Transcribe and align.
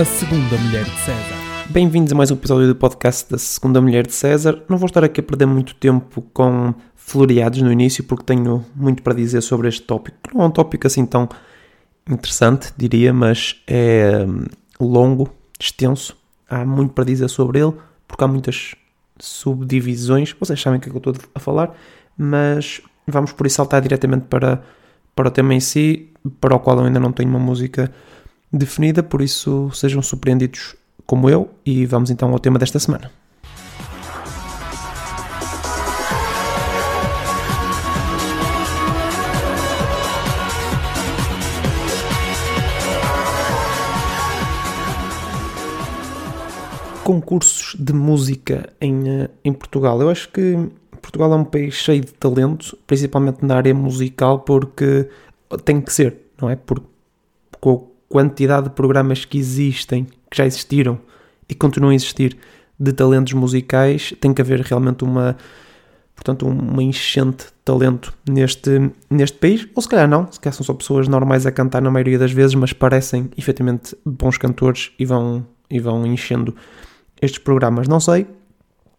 A 0.00 0.04
Segunda 0.06 0.56
Mulher 0.56 0.84
de 0.84 0.98
César. 1.00 1.36
Bem-vindos 1.68 2.10
a 2.10 2.16
mais 2.16 2.30
um 2.30 2.34
episódio 2.34 2.66
do 2.66 2.74
podcast 2.74 3.30
da 3.30 3.36
Segunda 3.36 3.82
Mulher 3.82 4.06
de 4.06 4.14
César. 4.14 4.62
Não 4.66 4.78
vou 4.78 4.86
estar 4.86 5.04
aqui 5.04 5.20
a 5.20 5.22
perder 5.22 5.44
muito 5.44 5.74
tempo 5.74 6.22
com 6.32 6.72
floreados 6.96 7.60
no 7.60 7.70
início, 7.70 8.02
porque 8.04 8.24
tenho 8.24 8.64
muito 8.74 9.02
para 9.02 9.12
dizer 9.12 9.42
sobre 9.42 9.68
este 9.68 9.82
tópico. 9.82 10.16
Não 10.32 10.44
é 10.44 10.46
um 10.46 10.50
tópico 10.50 10.86
assim 10.86 11.04
tão 11.04 11.28
interessante, 12.08 12.72
diria, 12.78 13.12
mas 13.12 13.60
é 13.66 14.24
hum, 14.26 14.46
longo, 14.80 15.28
extenso. 15.60 16.16
Há 16.48 16.64
muito 16.64 16.94
para 16.94 17.04
dizer 17.04 17.28
sobre 17.28 17.60
ele, 17.60 17.74
porque 18.08 18.24
há 18.24 18.26
muitas 18.26 18.74
subdivisões. 19.18 20.34
Vocês 20.40 20.58
sabem 20.62 20.78
o 20.78 20.80
que 20.80 20.88
é 20.88 20.92
que 20.92 20.96
eu 20.96 21.12
estou 21.12 21.30
a 21.34 21.38
falar, 21.38 21.76
mas 22.16 22.80
vamos 23.06 23.32
por 23.32 23.46
isso 23.46 23.56
saltar 23.56 23.82
diretamente 23.82 24.24
para, 24.30 24.62
para 25.14 25.28
o 25.28 25.30
tema 25.30 25.52
em 25.52 25.60
si, 25.60 26.10
para 26.40 26.56
o 26.56 26.58
qual 26.58 26.78
eu 26.78 26.86
ainda 26.86 26.98
não 27.00 27.12
tenho 27.12 27.28
uma 27.28 27.38
música 27.38 27.92
definida, 28.52 29.02
por 29.02 29.22
isso 29.22 29.70
sejam 29.72 30.02
surpreendidos 30.02 30.74
como 31.06 31.28
eu 31.28 31.50
e 31.64 31.86
vamos 31.86 32.10
então 32.10 32.30
ao 32.30 32.38
tema 32.38 32.58
desta 32.58 32.78
semana. 32.78 33.10
Concursos 47.04 47.74
de 47.76 47.92
música 47.92 48.72
em, 48.80 49.08
eh, 49.08 49.30
em 49.44 49.52
Portugal. 49.52 50.00
Eu 50.00 50.10
acho 50.10 50.28
que 50.28 50.56
Portugal 51.02 51.32
é 51.32 51.36
um 51.36 51.44
país 51.44 51.74
cheio 51.74 52.04
de 52.04 52.12
talento, 52.12 52.78
principalmente 52.86 53.44
na 53.44 53.56
área 53.56 53.74
musical, 53.74 54.40
porque 54.40 55.08
tem 55.64 55.80
que 55.80 55.92
ser, 55.92 56.16
não 56.40 56.48
é? 56.48 56.54
Porque 56.54 56.86
com 57.60 57.89
quantidade 58.10 58.68
de 58.68 58.74
programas 58.74 59.24
que 59.24 59.38
existem, 59.38 60.04
que 60.28 60.36
já 60.36 60.44
existiram 60.44 60.98
e 61.48 61.54
continuam 61.54 61.92
a 61.92 61.94
existir, 61.94 62.36
de 62.78 62.92
talentos 62.92 63.32
musicais, 63.34 64.12
tem 64.20 64.34
que 64.34 64.42
haver 64.42 64.60
realmente 64.62 65.04
uma, 65.04 65.36
portanto, 66.16 66.46
uma 66.46 66.82
enchente 66.82 67.44
de 67.44 67.52
talento 67.64 68.12
neste, 68.28 68.90
neste 69.08 69.38
país. 69.38 69.68
Ou 69.76 69.82
se 69.82 69.88
calhar 69.88 70.08
não, 70.08 70.30
se 70.30 70.40
calhar 70.40 70.54
são 70.54 70.66
só 70.66 70.74
pessoas 70.74 71.06
normais 71.06 71.46
a 71.46 71.52
cantar 71.52 71.80
na 71.80 71.90
maioria 71.90 72.18
das 72.18 72.32
vezes, 72.32 72.54
mas 72.54 72.72
parecem 72.72 73.30
efetivamente 73.38 73.96
bons 74.04 74.36
cantores 74.36 74.90
e 74.98 75.04
vão, 75.04 75.46
e 75.70 75.78
vão 75.78 76.04
enchendo 76.04 76.54
estes 77.22 77.38
programas. 77.38 77.86
Não 77.86 78.00
sei, 78.00 78.26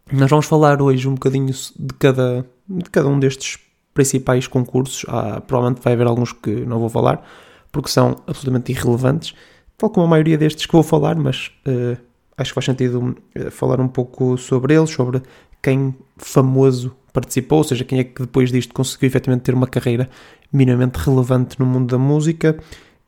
nós 0.10 0.30
vamos 0.30 0.46
falar 0.46 0.82
hoje 0.82 1.08
um 1.08 1.16
bocadinho 1.16 1.48
de 1.48 1.94
cada, 2.00 2.46
de 2.70 2.90
cada 2.90 3.10
um 3.10 3.20
destes 3.20 3.60
principais 3.94 4.48
concursos. 4.48 5.06
Ah, 5.10 5.42
provavelmente 5.42 5.84
vai 5.84 5.94
haver 5.94 6.08
alguns 6.08 6.32
que 6.32 6.52
não 6.66 6.80
vou 6.80 6.90
falar, 6.90 7.26
porque 7.72 7.90
são 7.90 8.16
absolutamente 8.28 8.72
irrelevantes, 8.72 9.34
tal 9.78 9.90
como 9.90 10.06
a 10.06 10.10
maioria 10.10 10.38
destes 10.38 10.66
que 10.66 10.74
vou 10.74 10.84
falar, 10.84 11.16
mas 11.16 11.52
uh, 11.68 11.98
acho 12.38 12.52
que 12.52 12.56
faz 12.56 12.66
sentido 12.66 13.16
uh, 13.38 13.52
falar 13.52 13.80
um 13.80 13.88
pouco 13.88 14.38
sobre 14.38 14.76
eles, 14.76 14.90
sobre 14.90 15.22
quem 15.62 15.96
famoso 16.18 16.96
participou, 17.14 17.60
ou 17.60 17.64
seja, 17.64 17.84
quem 17.84 18.00
é 18.00 18.04
que 18.04 18.22
depois 18.22 18.52
disto 18.52 18.74
conseguiu 18.74 19.08
efetivamente 19.08 19.44
ter 19.44 19.54
uma 19.54 19.68
carreira 19.68 20.10
minimamente 20.52 20.98
relevante 20.98 21.60
no 21.60 21.66
mundo 21.66 21.92
da 21.92 21.98
música 21.98 22.58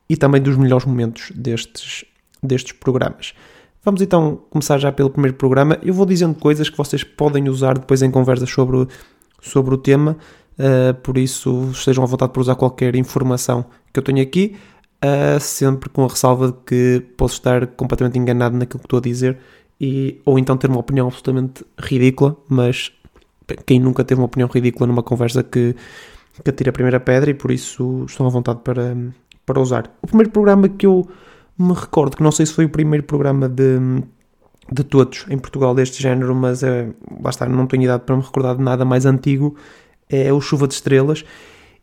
e 0.08 0.16
também 0.16 0.40
dos 0.40 0.56
melhores 0.56 0.84
momentos 0.84 1.32
destes, 1.34 2.04
destes 2.42 2.72
programas. 2.72 3.34
Vamos 3.82 4.00
então 4.00 4.40
começar 4.48 4.78
já 4.78 4.90
pelo 4.90 5.10
primeiro 5.10 5.36
programa. 5.36 5.78
Eu 5.82 5.92
vou 5.92 6.06
dizendo 6.06 6.34
coisas 6.34 6.70
que 6.70 6.76
vocês 6.76 7.04
podem 7.04 7.48
usar 7.48 7.78
depois 7.78 8.02
em 8.02 8.10
conversas 8.10 8.48
sobre, 8.48 8.86
sobre 9.42 9.74
o 9.74 9.78
tema, 9.78 10.16
uh, 10.58 10.94
por 11.02 11.18
isso 11.18 11.70
estejam 11.72 12.04
à 12.04 12.06
vontade 12.06 12.32
para 12.32 12.40
usar 12.40 12.54
qualquer 12.54 12.94
informação 12.96 13.64
que 13.92 13.98
eu 13.98 14.02
tenho 14.02 14.22
aqui, 14.22 14.56
uh, 15.04 15.40
sempre 15.40 15.88
com 15.88 16.04
a 16.04 16.08
ressalva 16.08 16.48
de 16.48 16.58
que 16.66 17.06
posso 17.16 17.34
estar 17.34 17.66
completamente 17.68 18.18
enganado 18.18 18.56
naquilo 18.56 18.80
que 18.80 18.86
estou 18.86 18.98
a 18.98 19.02
dizer, 19.02 19.38
e, 19.80 20.20
ou 20.24 20.38
então 20.38 20.56
ter 20.56 20.68
uma 20.68 20.80
opinião 20.80 21.06
absolutamente 21.06 21.64
ridícula, 21.78 22.36
mas 22.48 22.92
quem 23.66 23.78
nunca 23.78 24.04
teve 24.04 24.20
uma 24.20 24.26
opinião 24.26 24.48
ridícula 24.48 24.86
numa 24.86 25.02
conversa 25.02 25.42
que, 25.42 25.74
que 26.42 26.50
atira 26.50 26.70
a 26.70 26.72
primeira 26.72 27.00
pedra, 27.00 27.30
e 27.30 27.34
por 27.34 27.50
isso 27.50 28.04
estão 28.08 28.26
à 28.26 28.30
vontade 28.30 28.60
para, 28.62 28.96
para 29.44 29.60
usar. 29.60 29.90
O 30.02 30.06
primeiro 30.06 30.30
programa 30.30 30.68
que 30.68 30.86
eu 30.86 31.06
me 31.58 31.72
recordo 31.72 32.16
que 32.16 32.22
não 32.22 32.32
sei 32.32 32.46
se 32.46 32.52
foi 32.52 32.64
o 32.64 32.68
primeiro 32.68 33.04
programa 33.04 33.48
de, 33.48 33.78
de 34.72 34.82
todos 34.84 35.26
em 35.28 35.38
Portugal 35.38 35.74
deste 35.74 36.02
género, 36.02 36.34
mas 36.34 36.62
é, 36.62 36.88
lá 37.22 37.30
está, 37.30 37.46
não 37.46 37.66
tenho 37.66 37.84
idade 37.84 38.04
para 38.04 38.16
me 38.16 38.22
recordar 38.22 38.56
de 38.56 38.62
nada 38.62 38.84
mais 38.84 39.06
antigo, 39.06 39.56
é 40.22 40.32
o 40.32 40.40
Chuva 40.40 40.66
de 40.68 40.74
Estrelas. 40.74 41.24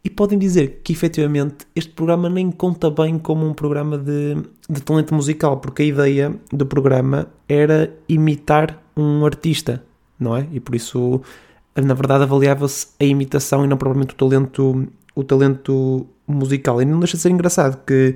E 0.03 0.09
podem 0.09 0.37
dizer 0.37 0.81
que 0.83 0.93
efetivamente 0.93 1.67
este 1.75 1.91
programa 1.91 2.27
nem 2.27 2.49
conta 2.49 2.89
bem 2.89 3.19
como 3.19 3.45
um 3.45 3.53
programa 3.53 3.97
de, 3.97 4.35
de 4.67 4.81
talento 4.81 5.13
musical, 5.13 5.57
porque 5.57 5.83
a 5.83 5.85
ideia 5.85 6.35
do 6.51 6.65
programa 6.65 7.27
era 7.47 7.93
imitar 8.09 8.81
um 8.97 9.23
artista, 9.25 9.83
não 10.19 10.35
é? 10.35 10.47
E 10.51 10.59
por 10.59 10.73
isso, 10.73 11.21
na 11.75 11.93
verdade, 11.93 12.23
avaliava-se 12.23 12.87
a 12.99 13.05
imitação 13.05 13.63
e 13.63 13.67
não 13.67 13.77
propriamente 13.77 14.15
o 14.15 14.17
talento, 14.17 14.87
o 15.15 15.23
talento 15.23 16.07
musical. 16.27 16.81
E 16.81 16.85
não 16.85 16.99
deixa 16.99 17.17
de 17.17 17.21
ser 17.21 17.29
engraçado 17.29 17.83
que 17.85 18.15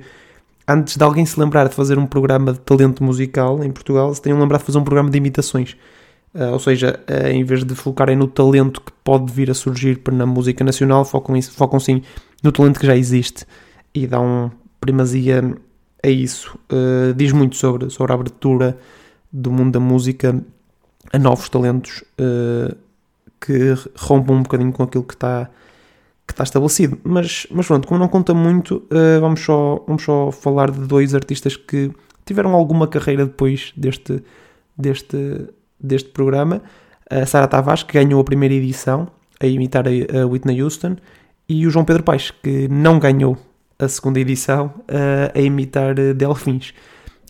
antes 0.66 0.96
de 0.96 1.04
alguém 1.04 1.24
se 1.24 1.38
lembrar 1.38 1.68
de 1.68 1.74
fazer 1.74 1.98
um 1.98 2.06
programa 2.06 2.52
de 2.52 2.58
talento 2.60 3.04
musical 3.04 3.62
em 3.62 3.70
Portugal, 3.70 4.12
se 4.12 4.20
tenham 4.20 4.40
lembrado 4.40 4.62
de 4.62 4.66
fazer 4.66 4.78
um 4.78 4.84
programa 4.84 5.08
de 5.08 5.18
imitações. 5.18 5.76
Uh, 6.36 6.52
ou 6.52 6.58
seja, 6.58 7.00
uh, 7.08 7.28
em 7.28 7.42
vez 7.44 7.64
de 7.64 7.74
focarem 7.74 8.14
no 8.14 8.28
talento 8.28 8.82
que 8.82 8.92
pode 9.02 9.32
vir 9.32 9.50
a 9.50 9.54
surgir 9.54 9.98
na 10.12 10.26
música 10.26 10.62
nacional, 10.62 11.02
focam, 11.02 11.34
isso, 11.34 11.50
focam 11.52 11.80
sim 11.80 12.02
no 12.42 12.52
talento 12.52 12.78
que 12.78 12.86
já 12.86 12.94
existe 12.94 13.46
e 13.94 14.06
dão 14.06 14.52
primazia 14.78 15.56
a 16.04 16.08
isso. 16.08 16.58
Uh, 16.70 17.14
diz 17.14 17.32
muito 17.32 17.56
sobre, 17.56 17.88
sobre 17.88 18.12
a 18.12 18.16
abertura 18.16 18.76
do 19.32 19.50
mundo 19.50 19.72
da 19.72 19.80
música 19.80 20.38
a 21.10 21.18
novos 21.18 21.48
talentos 21.48 22.04
que 23.40 23.74
rompam 23.96 24.36
um 24.36 24.42
bocadinho 24.42 24.72
com 24.72 24.82
aquilo 24.82 25.04
que 25.04 25.14
está 25.14 25.48
que 26.26 26.32
está 26.32 26.42
estabelecido. 26.42 26.98
Mas, 27.04 27.46
mas 27.50 27.66
pronto, 27.66 27.86
como 27.86 28.00
não 28.00 28.08
conta 28.08 28.34
muito, 28.34 28.84
vamos, 29.20 29.40
só, 29.40 29.84
vamos 29.86 30.02
só 30.02 30.32
falar 30.32 30.72
de 30.72 30.80
dois 30.80 31.14
artistas 31.14 31.56
que 31.56 31.92
tiveram 32.24 32.52
alguma 32.54 32.88
carreira 32.88 33.24
depois 33.24 33.72
deste, 33.76 34.22
deste, 34.76 35.46
deste 35.78 36.10
programa. 36.10 36.62
A 37.08 37.24
Sara 37.26 37.46
Tavares, 37.46 37.82
que 37.82 37.94
ganhou 37.94 38.20
a 38.20 38.24
primeira 38.24 38.54
edição 38.54 39.08
a 39.40 39.46
imitar 39.46 39.84
a, 39.86 40.26
Whitney 40.26 40.62
Houston, 40.62 40.96
e 41.48 41.66
o 41.66 41.70
João 41.70 41.84
Pedro 41.84 42.02
Paes, 42.02 42.30
que 42.30 42.66
não 42.68 42.98
ganhou 42.98 43.36
a 43.78 43.86
segunda 43.86 44.18
edição 44.18 44.72
a 45.34 45.38
imitar 45.38 45.94
Delfins. 46.14 46.72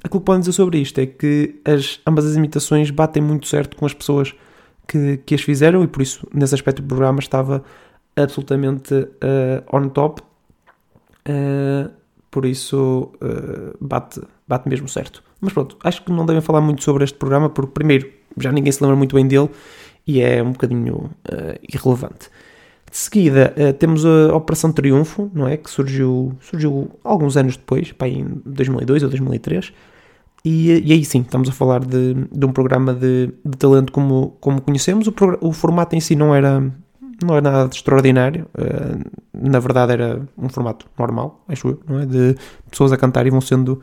Aquilo 0.03 0.21
que 0.21 0.25
podem 0.25 0.41
dizer 0.41 0.53
sobre 0.53 0.79
isto 0.79 1.01
é 1.01 1.07
que 1.07 1.61
as, 1.65 2.01
ambas 2.07 2.25
as 2.25 2.37
imitações 2.37 2.91
batem 2.91 3.23
muito 3.23 3.49
certo 3.49 3.77
com 3.77 3.85
as 3.85 3.93
pessoas 3.93 4.33
que, 4.87 5.19
que 5.19 5.35
as 5.35 5.43
fizeram 5.43 5.83
e 5.83 5.89
por 5.89 6.01
isso, 6.01 6.27
nesse 6.33 6.55
aspecto 6.55 6.81
do 6.81 6.89
programa, 6.89 7.19
estava 7.19 7.65
absolutamente 8.15 8.95
uh, 8.95 9.77
on 9.77 9.89
top. 9.89 10.23
Uh, 11.29 11.91
por 12.31 12.45
isso 12.45 13.11
uh, 13.15 13.77
bate, 13.81 14.21
bate 14.47 14.69
mesmo 14.69 14.89
certo. 14.89 15.23
Mas 15.41 15.53
pronto, 15.53 15.77
acho 15.83 16.05
que 16.05 16.13
não 16.13 16.25
devem 16.25 16.41
falar 16.41 16.61
muito 16.61 16.83
sobre 16.83 17.05
este 17.05 17.19
programa, 17.19 17.51
porque 17.51 17.73
primeiro 17.73 18.11
já 18.39 18.53
ninguém 18.53 18.73
se 18.73 18.83
lembra 18.83 18.97
muito 18.97 19.15
bem 19.15 19.27
dele 19.27 19.51
e 20.07 20.21
é 20.21 20.43
um 20.43 20.53
bocadinho 20.53 21.11
irrelevante. 21.69 22.29
De 22.91 22.97
seguida 22.97 23.53
temos 23.79 24.07
a 24.07 24.35
Operação 24.35 24.73
Triunfo, 24.73 25.31
não 25.35 25.49
é? 25.49 25.57
Que 25.57 25.69
surgiu, 25.69 26.33
surgiu 26.41 26.91
alguns 27.03 27.37
anos 27.37 27.57
depois, 27.57 27.91
pá, 27.93 28.07
em 28.07 28.41
2002 28.45 29.03
ou 29.03 29.09
2003. 29.09 29.73
E, 30.49 30.81
e, 30.89 30.93
aí 30.93 31.05
sim, 31.05 31.23
estamos 31.23 31.49
a 31.49 31.53
falar 31.53 31.85
de, 31.85 32.15
de 32.15 32.47
um 32.47 32.53
programa 32.53 32.95
de, 32.95 33.33
de 33.45 33.59
talento 33.59 33.91
como, 33.91 34.37
como 34.41 34.61
conhecemos. 34.61 35.09
O, 35.09 35.15
o, 35.41 35.53
formato 35.53 35.97
em 35.97 36.01
si 36.01 36.15
não 36.15 36.33
era, 36.33 36.61
não 37.21 37.35
era 37.35 37.41
nada 37.41 37.69
de 37.69 37.75
extraordinário. 37.75 38.47
Uh, 38.57 39.11
na 39.35 39.59
verdade, 39.59 39.95
era 39.95 40.23
um 40.39 40.49
formato 40.49 40.87
normal, 40.97 41.43
acho 41.49 41.67
eu, 41.67 41.81
não 41.89 41.99
é? 41.99 42.07
De 42.07 42.37
pessoas 42.71 42.93
a 42.93 42.97
cantar 42.97 43.27
e 43.27 43.31
vão 43.31 43.41
sendo 43.41 43.83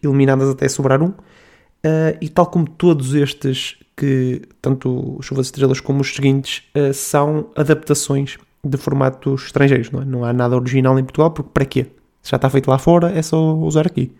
eliminadas 0.00 0.48
até 0.48 0.68
sobrar 0.68 1.02
um. 1.02 1.08
Uh, 1.08 2.16
e 2.20 2.28
tal 2.28 2.46
como 2.46 2.68
todos 2.68 3.12
estes, 3.12 3.76
que 3.96 4.42
tanto 4.60 5.18
Chuva 5.22 5.40
de 5.40 5.46
Estrelas 5.46 5.80
como 5.80 6.00
os 6.00 6.14
seguintes, 6.14 6.64
uh, 6.76 6.92
são 6.92 7.50
adaptações 7.56 8.38
de 8.64 8.76
formatos 8.76 9.44
estrangeiros, 9.44 9.90
não 9.90 10.02
é? 10.02 10.04
Não 10.04 10.24
há 10.24 10.32
nada 10.32 10.56
original 10.56 10.98
em 10.98 11.04
Portugal, 11.04 11.30
porque 11.30 11.50
para 11.52 11.64
quê? 11.64 11.86
Se 12.22 12.30
já 12.30 12.36
está 12.36 12.48
feito 12.48 12.68
lá 12.68 12.78
fora, 12.78 13.10
é 13.12 13.22
só 13.22 13.54
usar 13.54 13.86
aqui. 13.86 14.12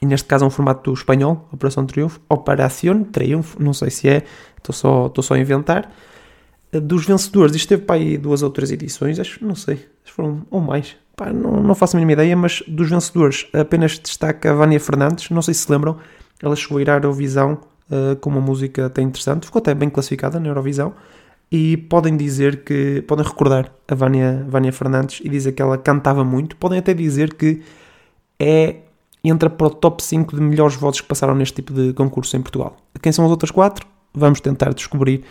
E 0.00 0.06
neste 0.06 0.26
caso 0.26 0.44
é 0.44 0.48
um 0.48 0.50
formato 0.50 0.92
espanhol, 0.92 1.46
Operação 1.52 1.84
Triunfo, 1.84 2.20
Operación 2.28 3.04
Triunfo, 3.04 3.62
não 3.62 3.74
sei 3.74 3.90
se 3.90 4.08
é, 4.08 4.24
estou 4.56 4.74
só, 4.74 5.06
estou 5.06 5.22
só 5.22 5.34
a 5.34 5.38
inventar 5.38 5.90
dos 6.72 7.04
vencedores, 7.04 7.54
isto 7.56 7.68
teve 7.68 7.82
para 7.82 7.96
aí 7.96 8.16
duas 8.16 8.42
ou 8.42 8.50
três 8.50 8.70
edições, 8.70 9.18
acho, 9.18 9.44
não 9.44 9.54
sei, 9.54 9.86
foram 10.04 10.46
ou 10.50 10.60
mais, 10.60 10.96
pá, 11.16 11.32
não, 11.32 11.62
não 11.62 11.74
faço 11.74 11.96
a 11.96 11.98
mínima 11.98 12.12
ideia, 12.12 12.36
mas 12.36 12.62
dos 12.68 12.88
vencedores 12.88 13.48
apenas 13.52 13.98
destaca 13.98 14.50
a 14.50 14.54
Vânia 14.54 14.78
Fernandes, 14.78 15.30
não 15.30 15.42
sei 15.42 15.54
se 15.54 15.62
se 15.62 15.72
lembram, 15.72 15.98
ela 16.40 16.54
chegou 16.54 16.78
a 16.78 16.82
ir 16.82 16.90
à 16.90 16.94
Eurovisão 16.94 17.58
uh, 17.90 18.16
com 18.16 18.30
uma 18.30 18.40
música 18.40 18.86
até 18.86 19.02
interessante, 19.02 19.46
ficou 19.46 19.60
até 19.60 19.74
bem 19.74 19.90
classificada 19.90 20.38
na 20.38 20.48
Eurovisão, 20.48 20.94
e 21.50 21.76
podem 21.76 22.16
dizer 22.16 22.62
que, 22.62 23.02
podem 23.02 23.26
recordar 23.26 23.72
a 23.88 23.94
Vânia, 23.94 24.46
Vânia 24.48 24.72
Fernandes 24.72 25.20
e 25.24 25.28
dizer 25.28 25.52
que 25.52 25.60
ela 25.60 25.76
cantava 25.76 26.24
muito, 26.24 26.56
podem 26.56 26.78
até 26.78 26.94
dizer 26.94 27.34
que 27.34 27.62
é 28.38 28.76
entra 29.22 29.50
para 29.50 29.66
o 29.66 29.70
top 29.70 30.02
5 30.02 30.34
de 30.34 30.40
melhores 30.40 30.76
vozes 30.76 31.00
que 31.00 31.06
passaram 31.06 31.34
neste 31.34 31.56
tipo 31.56 31.74
de 31.74 31.92
concurso 31.92 32.36
em 32.36 32.40
Portugal. 32.40 32.76
Quem 33.02 33.12
são 33.12 33.24
as 33.24 33.30
outras 33.30 33.50
4? 33.50 33.86
Vamos 34.14 34.40
tentar 34.40 34.72
descobrir 34.72 35.24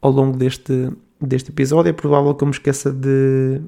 ao 0.00 0.10
longo 0.10 0.36
deste, 0.36 0.90
deste 1.20 1.50
episódio. 1.50 1.90
É 1.90 1.92
provável 1.92 2.34
que 2.34 2.42
eu 2.42 2.46
me 2.46 2.54
esqueça 2.54 2.90
de, 2.90 3.60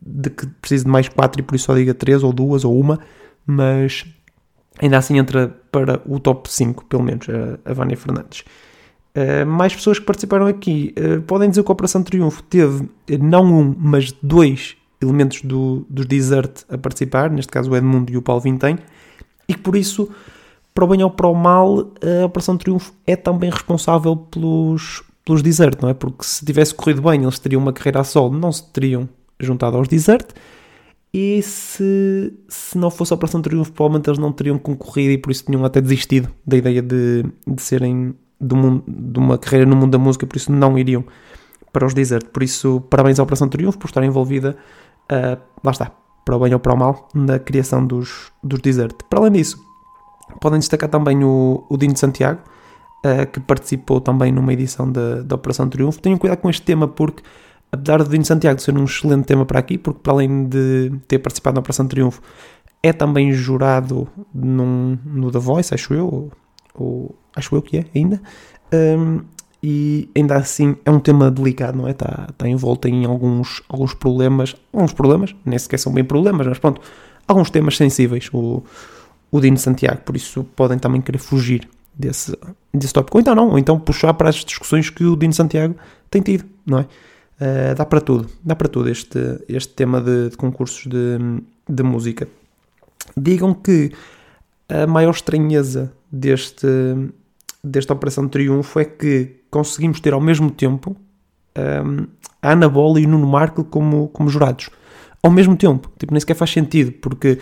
de 0.00 0.30
que 0.30 0.46
preciso 0.60 0.86
de 0.86 0.90
mais 0.90 1.08
4 1.08 1.40
e 1.40 1.42
por 1.44 1.54
isso 1.54 1.66
só 1.66 1.74
diga 1.74 1.94
3 1.94 2.22
ou 2.24 2.32
2 2.32 2.64
ou 2.64 2.78
uma, 2.78 2.98
mas 3.46 4.04
ainda 4.80 4.98
assim 4.98 5.18
entra 5.18 5.54
para 5.70 6.00
o 6.06 6.18
top 6.18 6.52
5, 6.52 6.84
pelo 6.86 7.02
menos, 7.02 7.26
a, 7.28 7.70
a 7.70 7.74
Vânia 7.74 7.96
Fernandes. 7.96 8.44
Uh, 9.14 9.46
mais 9.46 9.74
pessoas 9.74 9.98
que 9.98 10.06
participaram 10.06 10.46
aqui 10.46 10.94
uh, 10.96 11.20
podem 11.22 11.50
dizer 11.50 11.62
que 11.62 11.70
a 11.70 11.74
Operação 11.74 12.02
Triunfo 12.02 12.42
teve 12.44 12.88
não 13.20 13.44
um, 13.44 13.74
mas 13.78 14.10
dois 14.22 14.74
elementos 15.02 15.42
do, 15.42 15.84
dos 15.88 16.06
Desert 16.06 16.64
a 16.70 16.78
participar, 16.78 17.30
neste 17.30 17.52
caso 17.52 17.70
o 17.70 17.76
Edmundo 17.76 18.10
e 18.10 18.16
o 18.16 18.22
Paulo 18.22 18.40
Vintém, 18.40 18.78
e 19.46 19.54
que 19.54 19.60
por 19.60 19.76
isso, 19.76 20.08
para 20.72 20.84
o 20.84 20.88
bem 20.88 21.02
ou 21.02 21.10
para 21.10 21.26
o 21.26 21.34
mal, 21.34 21.92
a 22.22 22.24
Operação 22.24 22.56
Triunfo 22.56 22.94
é 23.06 23.16
também 23.16 23.50
responsável 23.50 24.16
pelos, 24.16 25.02
pelos 25.24 25.42
Desert, 25.42 25.78
não 25.82 25.90
é? 25.90 25.94
Porque 25.94 26.24
se 26.24 26.44
tivesse 26.44 26.74
corrido 26.74 27.02
bem, 27.02 27.22
eles 27.22 27.38
teriam 27.38 27.60
uma 27.60 27.72
carreira 27.72 28.00
a 28.00 28.04
solo, 28.04 28.38
não 28.38 28.52
se 28.52 28.66
teriam 28.72 29.08
juntado 29.38 29.76
aos 29.76 29.88
Desert, 29.88 30.28
e 31.14 31.42
se, 31.42 32.32
se 32.48 32.78
não 32.78 32.90
fosse 32.90 33.12
a 33.12 33.16
Operação 33.16 33.42
Triunfo, 33.42 33.72
provavelmente 33.72 34.08
eles 34.08 34.18
não 34.18 34.32
teriam 34.32 34.58
concorrido 34.58 35.12
e 35.12 35.18
por 35.18 35.30
isso 35.30 35.44
tinham 35.44 35.62
até 35.64 35.80
desistido 35.80 36.28
da 36.46 36.56
ideia 36.56 36.80
de, 36.80 37.24
de 37.46 37.60
serem 37.60 38.14
do 38.40 38.56
mundo, 38.56 38.84
de 38.88 39.18
uma 39.18 39.36
carreira 39.36 39.66
no 39.66 39.76
mundo 39.76 39.92
da 39.92 39.98
música, 39.98 40.26
por 40.26 40.36
isso 40.36 40.50
não 40.50 40.78
iriam 40.78 41.04
para 41.72 41.86
os 41.86 41.94
Desert. 41.94 42.26
Por 42.26 42.42
isso, 42.42 42.80
parabéns 42.88 43.20
à 43.20 43.22
Operação 43.22 43.48
Triunfo 43.48 43.78
por 43.78 43.88
estar 43.88 44.02
envolvida, 44.02 44.56
uh, 45.10 45.40
lá 45.62 45.70
está, 45.70 45.92
para 46.24 46.36
o 46.36 46.40
bem 46.40 46.54
ou 46.54 46.60
para 46.60 46.72
o 46.72 46.76
mal, 46.76 47.08
na 47.14 47.38
criação 47.38 47.86
dos, 47.86 48.32
dos 48.42 48.60
Desert. 48.60 48.96
Para 49.08 49.20
além 49.20 49.32
disso, 49.32 49.62
podem 50.40 50.58
destacar 50.58 50.88
também 50.88 51.22
o, 51.22 51.64
o 51.68 51.76
Dino 51.76 51.92
de 51.92 52.00
Santiago, 52.00 52.40
uh, 53.04 53.26
que 53.30 53.38
participou 53.38 54.00
também 54.00 54.32
numa 54.32 54.52
edição 54.52 54.90
da, 54.90 55.34
Operação 55.34 55.68
Triunfo. 55.68 56.00
Tenham 56.00 56.18
cuidado 56.18 56.40
com 56.40 56.48
este 56.48 56.62
tema 56.62 56.88
porque 56.88 57.22
apesar 57.72 58.02
de 58.04 58.10
Dino 58.10 58.24
Santiago 58.24 58.60
ser 58.60 58.76
um 58.76 58.84
excelente 58.84 59.24
tema 59.24 59.46
para 59.46 59.58
aqui, 59.58 59.78
porque 59.78 60.00
para 60.02 60.12
além 60.12 60.44
de 60.44 60.92
ter 61.08 61.18
participado 61.18 61.54
na 61.54 61.60
Operação 61.60 61.88
Triunfo, 61.88 62.20
é 62.82 62.92
também 62.92 63.32
jurado 63.32 64.06
num, 64.34 64.98
no 65.04 65.30
The 65.30 65.38
Voice, 65.38 65.72
acho 65.72 65.94
eu, 65.94 66.06
ou, 66.06 66.32
ou 66.74 67.18
acho 67.34 67.54
eu 67.56 67.62
que 67.62 67.78
é 67.78 67.84
ainda. 67.94 68.20
Um, 68.72 69.22
e 69.62 70.10
ainda 70.16 70.36
assim 70.36 70.76
é 70.84 70.90
um 70.90 70.98
tema 70.98 71.30
delicado, 71.30 71.78
não 71.78 71.86
é? 71.86 71.92
Está, 71.92 72.26
está 72.30 72.48
envolto 72.48 72.88
em 72.88 73.04
alguns, 73.04 73.62
alguns 73.68 73.94
problemas, 73.94 74.56
alguns 74.72 74.92
problemas, 74.92 75.34
nem 75.44 75.58
sequer 75.58 75.78
são 75.78 75.92
bem 75.94 76.04
problemas, 76.04 76.46
mas 76.46 76.58
pronto, 76.58 76.80
alguns 77.26 77.48
temas 77.48 77.76
sensíveis, 77.76 78.28
o, 78.32 78.62
o 79.30 79.40
Dino 79.40 79.56
Santiago, 79.56 80.00
por 80.04 80.16
isso 80.16 80.44
podem 80.56 80.78
também 80.78 81.00
querer 81.00 81.18
fugir 81.18 81.68
desse, 81.94 82.36
desse 82.74 82.92
tópico, 82.92 83.16
ou 83.16 83.20
então 83.20 83.34
não, 83.36 83.50
ou 83.50 83.58
então 83.58 83.78
puxar 83.78 84.12
para 84.14 84.28
as 84.28 84.36
discussões 84.36 84.90
que 84.90 85.04
o 85.04 85.16
Dino 85.16 85.32
Santiago 85.32 85.76
tem 86.10 86.20
tido, 86.20 86.44
não 86.66 86.80
é? 86.80 86.86
Uh, 87.42 87.74
dá 87.74 87.84
para 87.84 88.00
tudo, 88.00 88.28
dá 88.44 88.54
para 88.54 88.68
tudo 88.68 88.88
este, 88.88 89.18
este 89.48 89.74
tema 89.74 90.00
de, 90.00 90.28
de 90.28 90.36
concursos 90.36 90.86
de, 90.86 91.18
de 91.68 91.82
música. 91.82 92.28
Digam 93.16 93.52
que 93.52 93.90
a 94.68 94.86
maior 94.86 95.10
estranheza 95.10 95.92
deste, 96.10 96.68
desta 97.64 97.94
Operação 97.94 98.28
Triunfo 98.28 98.78
é 98.78 98.84
que 98.84 99.40
conseguimos 99.50 99.98
ter 99.98 100.12
ao 100.12 100.20
mesmo 100.20 100.52
tempo 100.52 100.96
um, 101.58 102.06
a 102.40 102.52
Ana 102.52 102.68
Bola 102.68 103.00
e 103.00 103.06
o 103.06 103.08
Nuno 103.08 103.26
Marco 103.26 103.64
como, 103.64 104.06
como 104.08 104.28
jurados. 104.28 104.70
Ao 105.20 105.30
mesmo 105.30 105.56
tempo. 105.56 105.90
Tipo, 105.98 106.12
nem 106.12 106.20
sequer 106.20 106.36
faz 106.36 106.50
sentido, 106.50 106.92
porque 106.92 107.38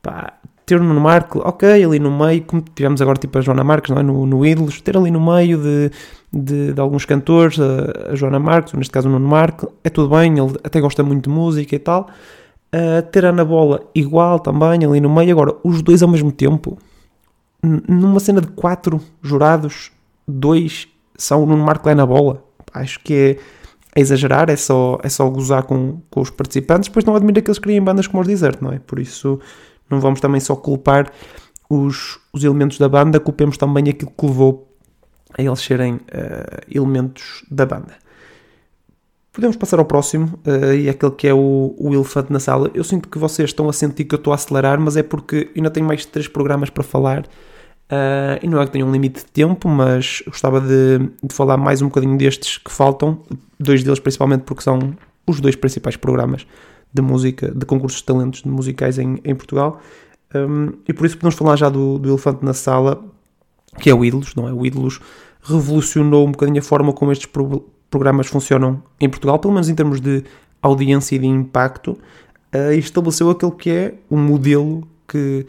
pá, 0.00 0.38
ter 0.64 0.80
o 0.80 0.84
Nuno 0.84 1.00
Marco, 1.00 1.40
ok, 1.40 1.84
ali 1.84 1.98
no 1.98 2.10
meio, 2.10 2.42
como 2.42 2.62
tivemos 2.74 3.02
agora 3.02 3.18
tipo 3.18 3.36
a 3.38 3.40
Joana 3.40 3.64
Marques 3.64 3.90
não 3.90 3.98
é? 3.98 4.02
no, 4.02 4.26
no 4.26 4.46
Ídolos, 4.46 4.80
ter 4.80 4.96
ali 4.96 5.10
no 5.10 5.20
meio 5.20 5.58
de 5.58 5.90
de, 6.32 6.72
de 6.72 6.80
alguns 6.80 7.04
cantores, 7.04 7.58
a, 7.60 8.12
a, 8.12 8.14
Joana 8.14 8.38
Marques, 8.38 8.72
neste 8.72 8.90
caso 8.90 9.08
o 9.08 9.12
Nuno 9.12 9.28
Marco, 9.28 9.72
é 9.84 9.90
tudo 9.90 10.08
bem, 10.16 10.38
ele 10.38 10.56
até 10.64 10.80
gosta 10.80 11.02
muito 11.02 11.28
de 11.28 11.30
música 11.34 11.76
e 11.76 11.78
tal. 11.78 12.08
Uh, 12.74 13.02
ter 13.10 13.26
a 13.26 13.28
Ana 13.28 13.44
Bola 13.44 13.82
igual 13.94 14.40
também, 14.40 14.82
ali 14.82 14.98
no 14.98 15.14
meio. 15.14 15.30
Agora, 15.32 15.54
os 15.62 15.82
dois 15.82 16.02
ao 16.02 16.08
mesmo 16.08 16.32
tempo, 16.32 16.78
numa 17.62 18.18
cena 18.18 18.40
de 18.40 18.46
quatro 18.46 18.98
jurados, 19.22 19.92
dois 20.26 20.88
são 21.14 21.42
o 21.42 21.46
Nuno 21.46 21.62
Marco 21.62 21.86
e 21.86 21.90
a 21.90 21.92
Ana 21.92 22.06
Bola. 22.06 22.42
Acho 22.72 22.98
que 23.00 23.12
é, 23.12 23.30
é, 23.94 24.00
exagerar, 24.00 24.48
é 24.48 24.56
só, 24.56 24.98
é 25.02 25.10
só 25.10 25.28
gozar 25.28 25.64
com, 25.64 26.00
com 26.08 26.22
os 26.22 26.30
participantes. 26.30 26.88
Depois 26.88 27.04
não 27.04 27.14
admira 27.14 27.42
que 27.42 27.50
eles 27.50 27.58
criem 27.58 27.82
bandas 27.82 28.06
como 28.06 28.22
os 28.22 28.26
Desert, 28.26 28.62
não 28.62 28.72
é? 28.72 28.78
Por 28.78 28.98
isso, 28.98 29.38
não 29.92 30.00
vamos 30.00 30.20
também 30.20 30.40
só 30.40 30.56
culpar 30.56 31.12
os, 31.68 32.18
os 32.32 32.42
elementos 32.44 32.78
da 32.78 32.88
banda, 32.88 33.20
culpemos 33.20 33.56
também 33.56 33.88
aquilo 33.88 34.10
que 34.10 34.26
levou 34.26 34.68
a 35.36 35.42
eles 35.42 35.60
serem 35.60 35.94
uh, 35.94 36.00
elementos 36.70 37.44
da 37.50 37.64
banda. 37.64 37.94
Podemos 39.32 39.56
passar 39.56 39.78
ao 39.78 39.84
próximo, 39.86 40.38
uh, 40.46 40.74
e 40.74 40.88
é 40.88 40.90
aquele 40.90 41.12
que 41.12 41.26
é 41.26 41.32
o, 41.32 41.74
o 41.78 41.94
elefante 41.94 42.30
na 42.30 42.38
sala. 42.38 42.70
Eu 42.74 42.84
sinto 42.84 43.08
que 43.08 43.18
vocês 43.18 43.50
estão 43.50 43.68
a 43.68 43.72
sentir 43.72 44.04
que 44.04 44.14
eu 44.14 44.18
estou 44.18 44.32
a 44.32 44.36
acelerar, 44.36 44.78
mas 44.78 44.96
é 44.96 45.02
porque 45.02 45.50
ainda 45.56 45.70
tenho 45.70 45.86
mais 45.86 46.00
de 46.00 46.08
três 46.08 46.28
programas 46.28 46.68
para 46.68 46.82
falar. 46.82 47.24
Uh, 47.90 48.40
e 48.42 48.48
não 48.48 48.60
é 48.60 48.66
que 48.66 48.72
tenha 48.72 48.84
um 48.84 48.92
limite 48.92 49.20
de 49.20 49.26
tempo, 49.26 49.68
mas 49.68 50.22
gostava 50.26 50.60
de, 50.60 50.98
de, 50.98 51.34
falar 51.34 51.56
mais 51.56 51.82
um 51.82 51.86
bocadinho 51.86 52.16
destes 52.16 52.58
que 52.58 52.70
faltam, 52.70 53.22
dois 53.58 53.82
deles 53.82 53.98
principalmente 53.98 54.42
porque 54.42 54.62
são 54.62 54.94
os 55.26 55.40
dois 55.40 55.56
principais 55.56 55.96
programas 55.96 56.46
de 56.92 57.02
música, 57.02 57.50
de 57.50 57.64
concursos 57.64 58.00
de 58.00 58.06
talentos 58.06 58.42
musicais 58.42 58.98
em, 58.98 59.18
em 59.24 59.34
Portugal. 59.34 59.80
Um, 60.34 60.72
e 60.88 60.92
por 60.92 61.06
isso 61.06 61.16
podemos 61.16 61.34
falar 61.34 61.56
já 61.56 61.68
do, 61.68 61.98
do 61.98 62.08
Elefante 62.08 62.44
na 62.44 62.54
Sala, 62.54 63.02
que 63.78 63.90
é 63.90 63.94
o 63.94 64.04
Ídolos, 64.04 64.34
não 64.34 64.48
é? 64.48 64.52
O 64.52 64.64
Ídolos 64.64 65.00
revolucionou 65.42 66.26
um 66.26 66.32
bocadinho 66.32 66.60
a 66.60 66.62
forma 66.62 66.92
como 66.92 67.12
estes 67.12 67.26
pro 67.26 67.64
programas 67.90 68.26
funcionam 68.26 68.82
em 68.98 69.06
Portugal, 69.06 69.38
pelo 69.38 69.52
menos 69.52 69.68
em 69.68 69.74
termos 69.74 70.00
de 70.00 70.24
audiência 70.62 71.14
e 71.14 71.18
de 71.18 71.26
impacto, 71.26 71.90
uh, 72.54 72.72
e 72.72 72.78
estabeleceu 72.78 73.28
aquele 73.28 73.52
que 73.52 73.70
é 73.70 73.94
um 74.10 74.16
modelo 74.16 74.88
que, 75.06 75.46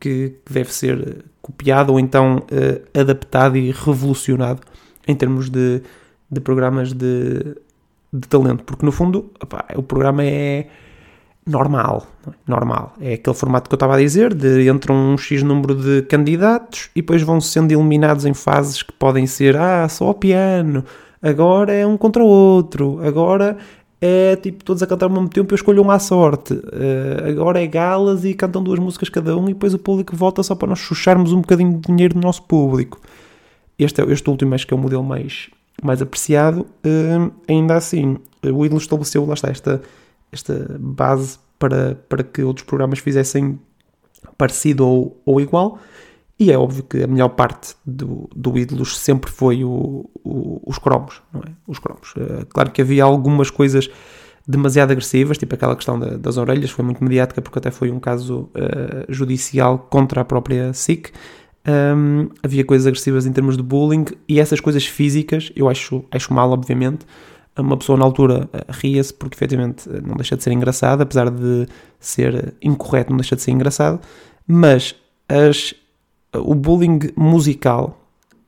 que 0.00 0.36
deve 0.50 0.72
ser 0.72 1.22
copiado 1.42 1.92
ou 1.92 2.00
então 2.00 2.38
uh, 2.38 2.98
adaptado 2.98 3.58
e 3.58 3.70
revolucionado 3.70 4.62
em 5.06 5.14
termos 5.14 5.50
de, 5.50 5.82
de 6.30 6.40
programas 6.40 6.94
de, 6.94 7.56
de 8.10 8.26
talento, 8.26 8.64
porque 8.64 8.86
no 8.86 8.92
fundo 8.92 9.30
opa, 9.38 9.66
o 9.76 9.82
programa 9.82 10.24
é 10.24 10.68
normal. 11.46 12.06
É? 12.26 12.30
Normal. 12.46 12.94
É 13.00 13.14
aquele 13.14 13.36
formato 13.36 13.68
que 13.68 13.74
eu 13.74 13.76
estava 13.76 13.96
a 13.96 13.98
dizer, 13.98 14.34
de 14.34 14.68
entram 14.68 14.94
um 14.94 15.18
X 15.18 15.42
número 15.42 15.74
de 15.74 16.02
candidatos 16.02 16.90
e 16.94 17.00
depois 17.00 17.22
vão 17.22 17.40
sendo 17.40 17.72
eliminados 17.72 18.24
em 18.24 18.34
fases 18.34 18.82
que 18.82 18.92
podem 18.92 19.26
ser, 19.26 19.56
ah, 19.56 19.88
só 19.88 20.10
o 20.10 20.14
piano, 20.14 20.84
agora 21.20 21.72
é 21.72 21.86
um 21.86 21.96
contra 21.96 22.22
o 22.22 22.26
outro, 22.26 23.00
agora 23.04 23.56
é 24.00 24.34
tipo 24.34 24.64
todos 24.64 24.82
a 24.82 24.86
cantar 24.86 25.06
ao 25.06 25.12
mesmo 25.12 25.28
tempo 25.28 25.52
eu 25.52 25.54
escolho 25.54 25.82
um 25.82 25.90
à 25.90 25.98
sorte, 25.98 26.54
uh, 26.54 27.30
agora 27.30 27.62
é 27.62 27.66
galas 27.68 28.24
e 28.24 28.34
cantam 28.34 28.62
duas 28.62 28.80
músicas 28.80 29.08
cada 29.08 29.36
um 29.36 29.48
e 29.48 29.52
depois 29.52 29.74
o 29.74 29.78
público 29.78 30.16
volta 30.16 30.42
só 30.42 30.56
para 30.56 30.68
nós 30.68 30.80
chucharmos 30.80 31.32
um 31.32 31.40
bocadinho 31.40 31.74
de 31.74 31.86
dinheiro 31.86 32.14
do 32.14 32.20
nosso 32.20 32.42
público. 32.42 33.00
Este, 33.78 34.00
é, 34.00 34.12
este 34.12 34.28
último 34.28 34.54
acho 34.54 34.66
que 34.66 34.74
é 34.74 34.76
o 34.76 34.80
modelo 34.80 35.04
mais, 35.04 35.48
mais 35.82 36.02
apreciado. 36.02 36.66
Uh, 36.84 37.32
ainda 37.48 37.76
assim, 37.76 38.16
o 38.42 38.66
Ídolo 38.66 38.80
estabeleceu, 38.80 39.24
lá 39.24 39.34
está, 39.34 39.48
esta 39.48 39.80
esta 40.32 40.76
base 40.80 41.38
para, 41.58 41.94
para 42.08 42.22
que 42.24 42.42
outros 42.42 42.66
programas 42.66 42.98
fizessem 42.98 43.60
parecido 44.36 44.86
ou, 44.86 45.20
ou 45.24 45.40
igual. 45.40 45.78
E 46.38 46.50
é 46.50 46.58
óbvio 46.58 46.82
que 46.82 47.02
a 47.02 47.06
melhor 47.06 47.28
parte 47.28 47.74
do, 47.86 48.28
do 48.34 48.58
Ídolos 48.58 48.98
sempre 48.98 49.30
foi 49.30 49.62
o, 49.62 50.10
o, 50.24 50.60
os 50.66 50.78
cromos, 50.78 51.22
não 51.32 51.40
é? 51.40 51.52
Os 51.68 51.78
cromos. 51.78 52.12
Uh, 52.16 52.44
claro 52.48 52.70
que 52.72 52.82
havia 52.82 53.04
algumas 53.04 53.50
coisas 53.50 53.88
demasiado 54.46 54.90
agressivas, 54.90 55.38
tipo 55.38 55.54
aquela 55.54 55.76
questão 55.76 55.98
da, 55.98 56.16
das 56.16 56.36
orelhas, 56.36 56.70
foi 56.70 56.84
muito 56.84 57.04
mediática 57.04 57.40
porque 57.40 57.58
até 57.58 57.70
foi 57.70 57.92
um 57.92 58.00
caso 58.00 58.50
uh, 58.56 59.04
judicial 59.08 59.78
contra 59.78 60.22
a 60.22 60.24
própria 60.24 60.72
SIC. 60.72 61.12
Um, 61.64 62.28
havia 62.42 62.64
coisas 62.64 62.88
agressivas 62.88 63.24
em 63.24 63.32
termos 63.32 63.56
de 63.56 63.62
bullying 63.62 64.06
e 64.28 64.40
essas 64.40 64.58
coisas 64.58 64.84
físicas 64.84 65.52
eu 65.54 65.68
acho, 65.68 66.04
acho 66.10 66.34
mal, 66.34 66.50
obviamente, 66.50 67.06
uma 67.56 67.76
pessoa 67.76 67.98
na 67.98 68.04
altura 68.04 68.48
eh, 68.52 68.64
ria-se 68.68 69.12
porque 69.12 69.34
efetivamente 69.36 69.88
eh, 69.88 70.00
não 70.00 70.14
deixa 70.16 70.36
de 70.36 70.42
ser 70.42 70.52
engraçado, 70.52 71.02
apesar 71.02 71.30
de 71.30 71.66
ser 72.00 72.54
incorreto, 72.62 73.10
não 73.10 73.18
deixa 73.18 73.36
de 73.36 73.42
ser 73.42 73.50
engraçado, 73.50 74.00
mas 74.46 74.94
as, 75.28 75.74
o 76.34 76.54
bullying 76.54 77.00
musical 77.16 77.98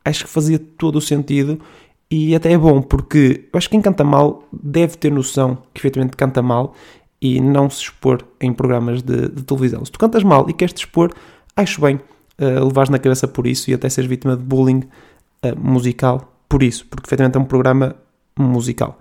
acho 0.05 0.25
que 0.25 0.31
fazia 0.31 0.59
todo 0.59 0.97
o 0.97 1.01
sentido 1.01 1.61
e 2.11 2.35
até 2.35 2.53
é 2.53 2.59
bom 2.59 2.81
porque 2.81 3.49
eu 3.53 3.59
acho 3.59 3.69
que 3.69 3.73
quem 3.73 3.83
canta 3.83 4.05
mal 4.05 4.45
deve 4.53 4.97
ter 4.97 5.11
noção 5.11 5.59
que 5.73 5.81
efetivamente 5.81 6.17
canta 6.17 6.43
mal 6.43 6.75
e 7.21 7.41
não 7.41 7.71
se 7.71 7.83
expor 7.83 8.23
em 8.41 8.53
programas 8.53 9.03
de, 9.03 9.29
de 9.29 9.43
televisão. 9.43 9.83
Se 9.85 9.91
tu 9.91 9.99
cantas 9.99 10.23
mal 10.23 10.49
e 10.49 10.53
queres 10.53 10.75
te 10.75 10.85
expor, 10.85 11.13
acho 11.57 11.81
bem 11.81 11.97
uh, 11.97 12.65
levares 12.67 12.91
na 12.91 12.99
cabeça 12.99 13.27
por 13.27 13.47
isso 13.47 13.71
e 13.71 13.75
até 13.75 13.89
seres 13.89 14.09
vítima 14.09 14.37
de 14.37 14.43
bullying 14.43 14.81
uh, 15.43 15.59
musical 15.59 16.31
por 16.49 16.63
isso, 16.63 16.87
porque 16.87 17.09
efetivamente 17.09 17.37
é 17.37 17.41
um 17.41 17.45
programa 17.45 17.97
musical. 18.39 18.99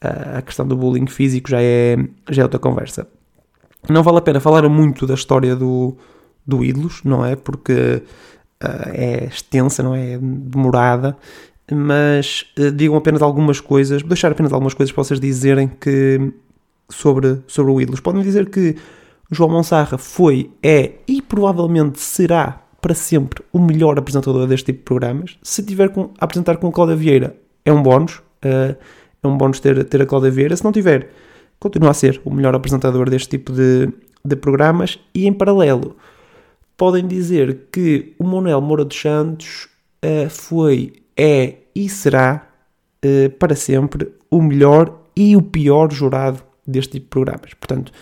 a 0.00 0.42
questão 0.42 0.66
do 0.66 0.76
bullying 0.76 1.06
físico 1.06 1.50
já 1.50 1.60
é, 1.60 1.96
já 2.30 2.42
é 2.42 2.44
outra 2.44 2.60
conversa. 2.60 3.06
Não 3.88 4.02
vale 4.02 4.18
a 4.18 4.22
pena 4.22 4.40
falar 4.40 4.68
muito 4.68 5.06
da 5.06 5.14
história 5.14 5.54
do, 5.54 5.96
do 6.46 6.64
Ídolos, 6.64 7.02
não 7.04 7.24
é? 7.24 7.36
Porque 7.36 8.02
uh, 8.62 8.90
é 8.92 9.24
extensa, 9.26 9.82
não 9.82 9.94
é? 9.94 10.18
Demorada, 10.18 11.16
mas 11.70 12.44
uh, 12.58 12.70
digam 12.70 12.96
apenas 12.96 13.22
algumas 13.22 13.60
coisas, 13.60 14.02
vou 14.02 14.08
deixar 14.08 14.32
apenas 14.32 14.52
algumas 14.52 14.74
coisas 14.74 14.92
para 14.92 15.04
vocês 15.04 15.20
dizerem 15.20 15.68
que 15.68 16.32
sobre, 16.88 17.40
sobre 17.46 17.72
o 17.72 17.80
Ídolos. 17.80 18.00
Podem 18.00 18.22
dizer 18.22 18.48
que 18.50 18.76
João 19.30 19.50
Monsarra 19.50 19.98
foi, 19.98 20.50
é 20.62 20.92
e 21.06 21.20
provavelmente 21.20 22.00
será 22.00 22.60
para 22.80 22.94
sempre 22.94 23.42
o 23.52 23.58
melhor 23.58 23.98
apresentador 23.98 24.46
deste 24.46 24.66
tipo 24.66 24.78
de 24.78 24.84
programas. 24.84 25.38
Se 25.42 25.62
tiver 25.62 25.88
com, 25.90 26.10
a 26.18 26.24
apresentar 26.24 26.56
com 26.58 26.68
a 26.68 26.72
Cláudia 26.72 26.94
Vieira, 26.94 27.36
é 27.64 27.72
um 27.72 27.82
bónus. 27.82 28.22
Uh, 28.44 28.76
é 29.22 29.26
um 29.26 29.36
bónus 29.36 29.60
ter, 29.60 29.84
ter 29.84 30.02
a 30.02 30.06
Cláudia 30.06 30.30
Vieira. 30.30 30.56
Se 30.56 30.64
não 30.64 30.72
tiver, 30.72 31.10
continua 31.58 31.90
a 31.90 31.94
ser 31.94 32.20
o 32.24 32.30
melhor 32.32 32.54
apresentador 32.54 33.08
deste 33.10 33.30
tipo 33.30 33.52
de, 33.52 33.88
de 34.24 34.36
programas. 34.36 34.98
E 35.14 35.26
em 35.26 35.32
paralelo, 35.32 35.96
podem 36.76 37.06
dizer 37.06 37.66
que 37.72 38.14
o 38.18 38.24
Manuel 38.24 38.60
Moura 38.60 38.84
dos 38.84 39.00
Santos 39.00 39.68
uh, 40.04 40.28
foi, 40.28 41.02
é 41.16 41.54
e 41.74 41.88
será 41.88 42.46
uh, 43.04 43.30
para 43.38 43.54
sempre 43.54 44.12
o 44.30 44.40
melhor 44.42 45.02
e 45.16 45.36
o 45.36 45.42
pior 45.42 45.90
jurado 45.92 46.42
deste 46.66 46.92
tipo 46.92 47.04
de 47.04 47.10
programas. 47.10 47.54
Portanto, 47.54 47.92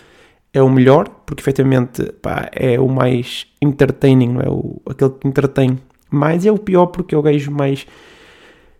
é 0.53 0.61
o 0.61 0.69
melhor, 0.69 1.09
porque 1.25 1.41
efetivamente 1.41 2.03
pá, 2.21 2.49
é 2.53 2.79
o 2.79 2.87
mais 2.87 3.47
entertaining, 3.61 4.33
não 4.33 4.41
é? 4.41 4.49
O, 4.49 4.81
aquele 4.89 5.11
que 5.11 5.27
entretém 5.27 5.77
mais, 6.09 6.45
e 6.45 6.47
é 6.47 6.51
o 6.51 6.57
pior 6.57 6.87
porque 6.87 7.13
é 7.13 7.17
o 7.17 7.21
gajo 7.21 7.51
mais 7.51 7.85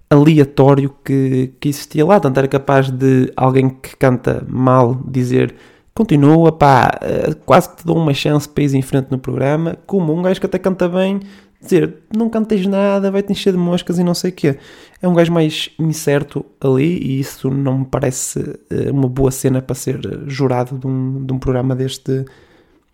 aleatório 0.09 0.93
que, 1.03 1.53
que 1.59 1.69
existia 1.69 2.05
lá. 2.05 2.19
Tanto 2.19 2.37
era 2.37 2.47
capaz 2.47 2.89
de 2.89 3.31
alguém 3.35 3.69
que 3.69 3.95
canta 3.95 4.45
mal 4.47 4.99
dizer 5.07 5.55
continua, 5.95 6.51
pá, 6.51 6.99
eh, 7.01 7.33
quase 7.45 7.69
que 7.69 7.77
te 7.77 7.85
dou 7.85 7.97
uma 7.97 8.13
chance 8.13 8.47
para 8.47 8.63
ir 8.65 8.75
em 8.75 8.81
frente 8.81 9.09
no 9.09 9.17
programa, 9.17 9.77
como 9.87 10.13
um 10.13 10.21
gajo 10.21 10.41
que 10.41 10.45
até 10.45 10.59
canta 10.59 10.89
bem, 10.89 11.21
dizer 11.61 11.99
não 12.15 12.29
cantes 12.29 12.67
nada, 12.67 13.09
vai-te 13.09 13.31
encher 13.31 13.53
de 13.53 13.57
moscas 13.57 13.97
e 13.97 14.03
não 14.03 14.13
sei 14.13 14.31
o 14.31 14.33
quê. 14.33 14.57
É 15.01 15.07
um 15.07 15.13
gajo 15.13 15.31
mais 15.31 15.69
incerto 15.79 16.45
ali 16.59 16.97
e 16.97 17.19
isso 17.21 17.49
não 17.49 17.79
me 17.79 17.85
parece 17.85 18.59
eh, 18.69 18.91
uma 18.91 19.07
boa 19.07 19.31
cena 19.31 19.61
para 19.61 19.73
ser 19.73 19.99
jurado 20.27 20.77
de 20.77 20.85
um, 20.85 21.25
de 21.25 21.33
um 21.33 21.39
programa 21.39 21.73
deste, 21.73 22.25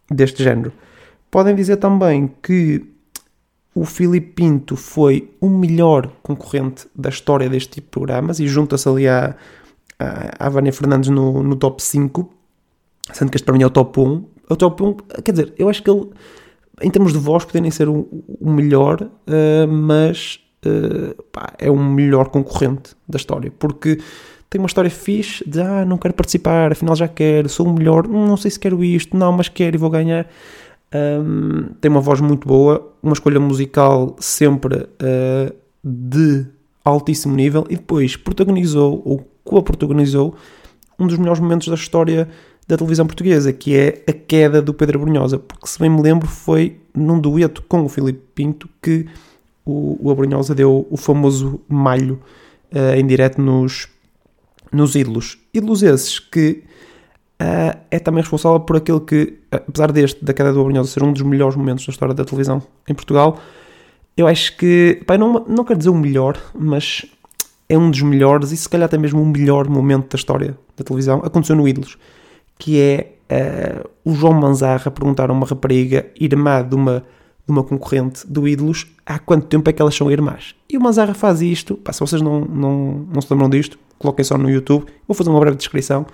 deste 0.10 0.44
género. 0.44 0.72
Podem 1.32 1.56
dizer 1.56 1.78
também 1.78 2.30
que 2.44 2.86
o 3.74 3.86
Filipe 3.86 4.34
Pinto 4.34 4.76
foi 4.76 5.32
o 5.40 5.50
melhor 5.50 6.12
concorrente 6.22 6.88
da 6.96 7.10
história 7.10 7.50
deste 7.50 7.70
tipo 7.70 7.88
de 7.88 7.92
programas 7.92 8.40
e 8.40 8.48
junta-se 8.48 8.88
ali 8.88 9.08
à, 9.08 9.36
à, 9.98 10.48
à 10.48 10.50
Vânia 10.50 10.74
Fernandes 10.74 11.10
no, 11.10 11.42
no 11.42 11.56
top 11.56 11.82
5 11.82 12.42
Sendo 13.14 13.32
que 13.32 13.38
este 13.38 13.46
para 13.46 13.56
mim 13.56 13.64
é 13.64 13.68
o 13.68 13.70
top 13.70 14.00
1. 14.00 14.26
O 14.50 14.56
top 14.56 14.84
1, 14.84 14.94
quer 15.24 15.32
dizer, 15.32 15.54
eu 15.58 15.70
acho 15.70 15.82
que 15.82 15.90
ele, 15.90 16.10
em 16.82 16.90
termos 16.90 17.14
de 17.14 17.20
voz, 17.20 17.46
poderia 17.46 17.62
nem 17.62 17.72
ser 17.72 17.88
o, 17.88 18.08
o 18.40 18.50
melhor, 18.50 19.02
uh, 19.02 19.68
mas 19.68 20.40
uh, 20.66 21.22
pá, 21.32 21.54
é 21.58 21.70
o 21.70 21.78
melhor 21.78 22.30
concorrente 22.30 22.96
da 23.08 23.18
história. 23.18 23.52
Porque 23.58 23.98
tem 24.50 24.60
uma 24.60 24.68
história 24.68 24.90
fixe 24.90 25.48
de 25.50 25.62
ah, 25.62 25.86
não 25.86 25.98
quero 25.98 26.14
participar, 26.14 26.74
afinal 26.74 26.96
já 26.96 27.08
quero, 27.08 27.48
sou 27.48 27.68
o 27.68 27.74
melhor, 27.74 28.08
não 28.08 28.36
sei 28.36 28.52
se 28.52 28.60
quero 28.60 28.84
isto, 28.84 29.16
não, 29.16 29.32
mas 29.32 29.48
quero 29.48 29.76
e 29.76 29.80
vou 29.80 29.90
ganhar. 29.90 30.28
Um, 30.94 31.74
tem 31.80 31.90
uma 31.90 32.02
voz 32.02 32.20
muito 32.20 32.46
boa, 32.48 32.94
uma 33.02 33.14
escolha 33.14 33.40
musical 33.40 34.16
sempre 34.20 34.76
uh, 34.76 35.56
de 35.84 36.46
altíssimo 36.84 37.36
nível 37.36 37.66
e 37.70 37.76
depois 37.76 38.18
protagonizou 38.18 39.02
ou 39.06 39.26
co-protagonizou 39.44 40.36
um 41.00 41.08
dos 41.08 41.18
melhores 41.18 41.40
momentos 41.40 41.68
da 41.68 41.76
história 41.76 42.28
da 42.68 42.78
televisão 42.78 43.06
portuguesa, 43.06 43.52
que 43.52 43.76
é 43.76 44.04
a 44.08 44.14
queda 44.14 44.62
do 44.62 44.74
Pedro 44.74 45.00
Abrunhosa, 45.00 45.40
porque 45.40 45.68
se 45.68 45.80
bem 45.80 45.90
me 45.90 46.02
lembro 46.02 46.28
foi 46.28 46.78
num 46.94 47.20
dueto 47.20 47.64
com 47.64 47.84
o 47.84 47.90
Filipe 47.90 48.22
Pinto 48.36 48.70
que 48.82 49.08
o, 49.66 49.98
o 50.00 50.12
Abrunhosa 50.12 50.54
deu 50.54 50.86
o 50.90 50.98
famoso 50.98 51.62
malho 51.68 52.22
uh, 52.72 52.96
em 52.96 53.06
direto 53.06 53.42
nos, 53.42 53.88
nos 54.72 54.96
ídolos. 54.96 55.38
Ídolos 55.54 55.84
esses 55.84 56.20
que 56.20 56.64
uh, 57.42 57.78
é 57.90 58.00
também 58.00 58.22
responsável 58.22 58.60
por 58.60 58.76
aquele 58.76 59.00
que, 59.00 59.40
apesar 59.52 59.92
deste, 59.92 60.24
da 60.24 60.34
queda 60.34 60.54
do 60.54 60.62
Abrunhosa 60.62 60.90
ser 60.90 61.04
um 61.04 61.12
dos 61.12 61.24
melhores 61.24 61.56
momentos 61.56 61.86
da 61.86 61.92
história 61.92 62.14
da 62.14 62.24
televisão 62.24 62.62
em 62.88 62.94
Portugal, 62.94 63.40
eu 64.16 64.28
acho 64.28 64.56
que, 64.58 65.02
pá, 65.08 65.18
não, 65.18 65.46
não 65.48 65.64
quero 65.64 65.80
dizer 65.80 65.90
o 65.90 65.96
melhor, 65.96 66.38
mas 66.54 67.06
é 67.68 67.78
um 67.78 67.90
dos 67.90 68.02
melhores 68.02 68.52
e 68.52 68.58
se 68.58 68.70
calhar 68.70 68.86
até 68.86 68.98
mesmo 68.98 69.22
o 69.22 69.26
melhor 69.26 69.68
momento 69.68 70.12
da 70.12 70.16
história 70.18 70.58
da 70.78 70.84
televisão. 70.84 71.22
Aconteceu 71.24 71.56
no 71.56 71.68
Ídolos 71.68 71.98
que 72.62 72.80
é 72.80 73.14
uh, 73.84 73.90
o 74.06 74.14
João 74.14 74.34
Manzarra 74.34 74.92
perguntar 74.92 75.32
a 75.32 75.34
uma 75.34 75.48
rapariga 75.48 76.06
irmã 76.20 76.64
de 76.64 76.76
uma, 76.76 77.00
de 77.00 77.52
uma 77.52 77.64
concorrente 77.64 78.22
do 78.28 78.48
Ídolos 78.48 78.86
há 79.04 79.18
quanto 79.18 79.48
tempo 79.48 79.68
é 79.68 79.74
que 79.74 79.82
elas 79.82 79.96
são 79.96 80.12
irmãs. 80.12 80.56
E 80.70 80.78
o 80.78 80.82
Manzarra 80.82 81.16
faz 81.16 81.42
isto, 81.42 81.76
pá, 81.76 81.92
se 81.92 82.00
vocês 82.00 82.22
não, 82.22 82.42
não, 82.42 83.08
não 83.12 83.20
se 83.20 83.34
lembram 83.34 83.50
disto, 83.50 83.80
coloquem 83.98 84.24
só 84.24 84.38
no 84.38 84.48
YouTube, 84.48 84.86
vou 85.08 85.16
fazer 85.16 85.32
uma 85.32 85.40
breve 85.40 85.58
descrição. 85.58 86.06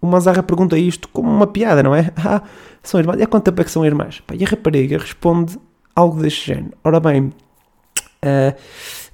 O 0.00 0.06
Manzarra 0.06 0.42
pergunta 0.42 0.78
isto 0.78 1.08
como 1.08 1.30
uma 1.30 1.46
piada, 1.46 1.82
não 1.82 1.94
é? 1.94 2.12
Ah, 2.16 2.42
são 2.82 2.98
irmãs. 2.98 3.18
E 3.18 3.22
há 3.22 3.26
quanto 3.26 3.44
tempo 3.44 3.60
é 3.60 3.64
que 3.64 3.70
são 3.70 3.84
irmãs? 3.84 4.22
E 4.32 4.44
a 4.44 4.48
rapariga 4.48 4.98
responde 4.98 5.58
algo 5.94 6.22
deste 6.22 6.46
género. 6.54 6.72
Ora 6.82 6.98
bem, 7.00 7.24
uh, 7.24 8.54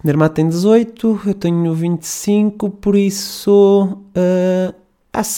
minha 0.05 0.13
irmã 0.13 0.29
tem 0.29 0.49
18, 0.49 1.21
eu 1.27 1.35
tenho 1.35 1.75
25, 1.75 2.71
por 2.71 2.95
isso... 2.95 3.99
Uh, 4.17 4.75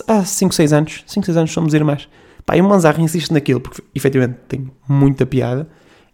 há, 0.07 0.25
5, 0.25 0.55
6 0.55 0.73
anos, 0.73 1.05
5, 1.07 1.27
6 1.27 1.37
anos 1.37 1.53
somos 1.53 1.73
irmãs. 1.75 2.09
Pá, 2.45 2.57
e 2.57 2.61
o 2.61 2.65
Manzarra 2.65 3.01
insiste 3.01 3.33
naquilo, 3.33 3.61
porque 3.61 3.83
efetivamente 3.95 4.39
tem 4.49 4.71
muita 4.89 5.25
piada, 5.25 5.69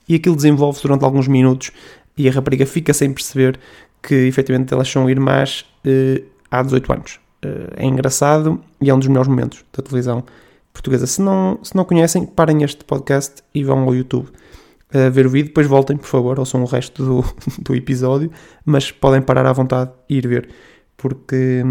e 0.08 0.14
aquilo 0.14 0.36
desenvolve-se 0.36 0.82
durante 0.82 1.04
alguns 1.04 1.28
minutos, 1.28 1.70
e 2.16 2.28
a 2.28 2.32
rapariga 2.32 2.66
fica 2.66 2.92
sem 2.92 3.12
perceber 3.12 3.58
que 4.02 4.14
efetivamente 4.14 4.72
elas 4.72 4.88
são 4.88 5.08
irmãs 5.08 5.64
uh, 5.86 6.24
há 6.50 6.62
18 6.62 6.92
anos. 6.92 7.23
Uh, 7.44 7.72
é 7.76 7.84
engraçado 7.84 8.60
e 8.80 8.88
é 8.88 8.94
um 8.94 8.98
dos 8.98 9.08
melhores 9.08 9.28
momentos 9.28 9.64
da 9.76 9.82
televisão 9.82 10.24
portuguesa. 10.72 11.06
Se 11.06 11.20
não, 11.20 11.58
se 11.62 11.76
não 11.76 11.84
conhecem, 11.84 12.24
parem 12.24 12.62
este 12.62 12.84
podcast 12.84 13.42
e 13.54 13.62
vão 13.62 13.80
ao 13.80 13.94
YouTube 13.94 14.26
uh, 14.26 15.10
ver 15.10 15.26
o 15.26 15.30
vídeo, 15.30 15.48
depois 15.48 15.66
voltem, 15.66 15.96
por 15.96 16.06
favor, 16.06 16.38
ouçam 16.38 16.62
o 16.62 16.66
resto 16.66 17.04
do, 17.04 17.24
do 17.62 17.74
episódio, 17.74 18.30
mas 18.64 18.90
podem 18.90 19.20
parar 19.20 19.46
à 19.46 19.52
vontade 19.52 19.90
e 20.08 20.16
ir 20.16 20.26
ver, 20.26 20.48
porque, 20.96 21.62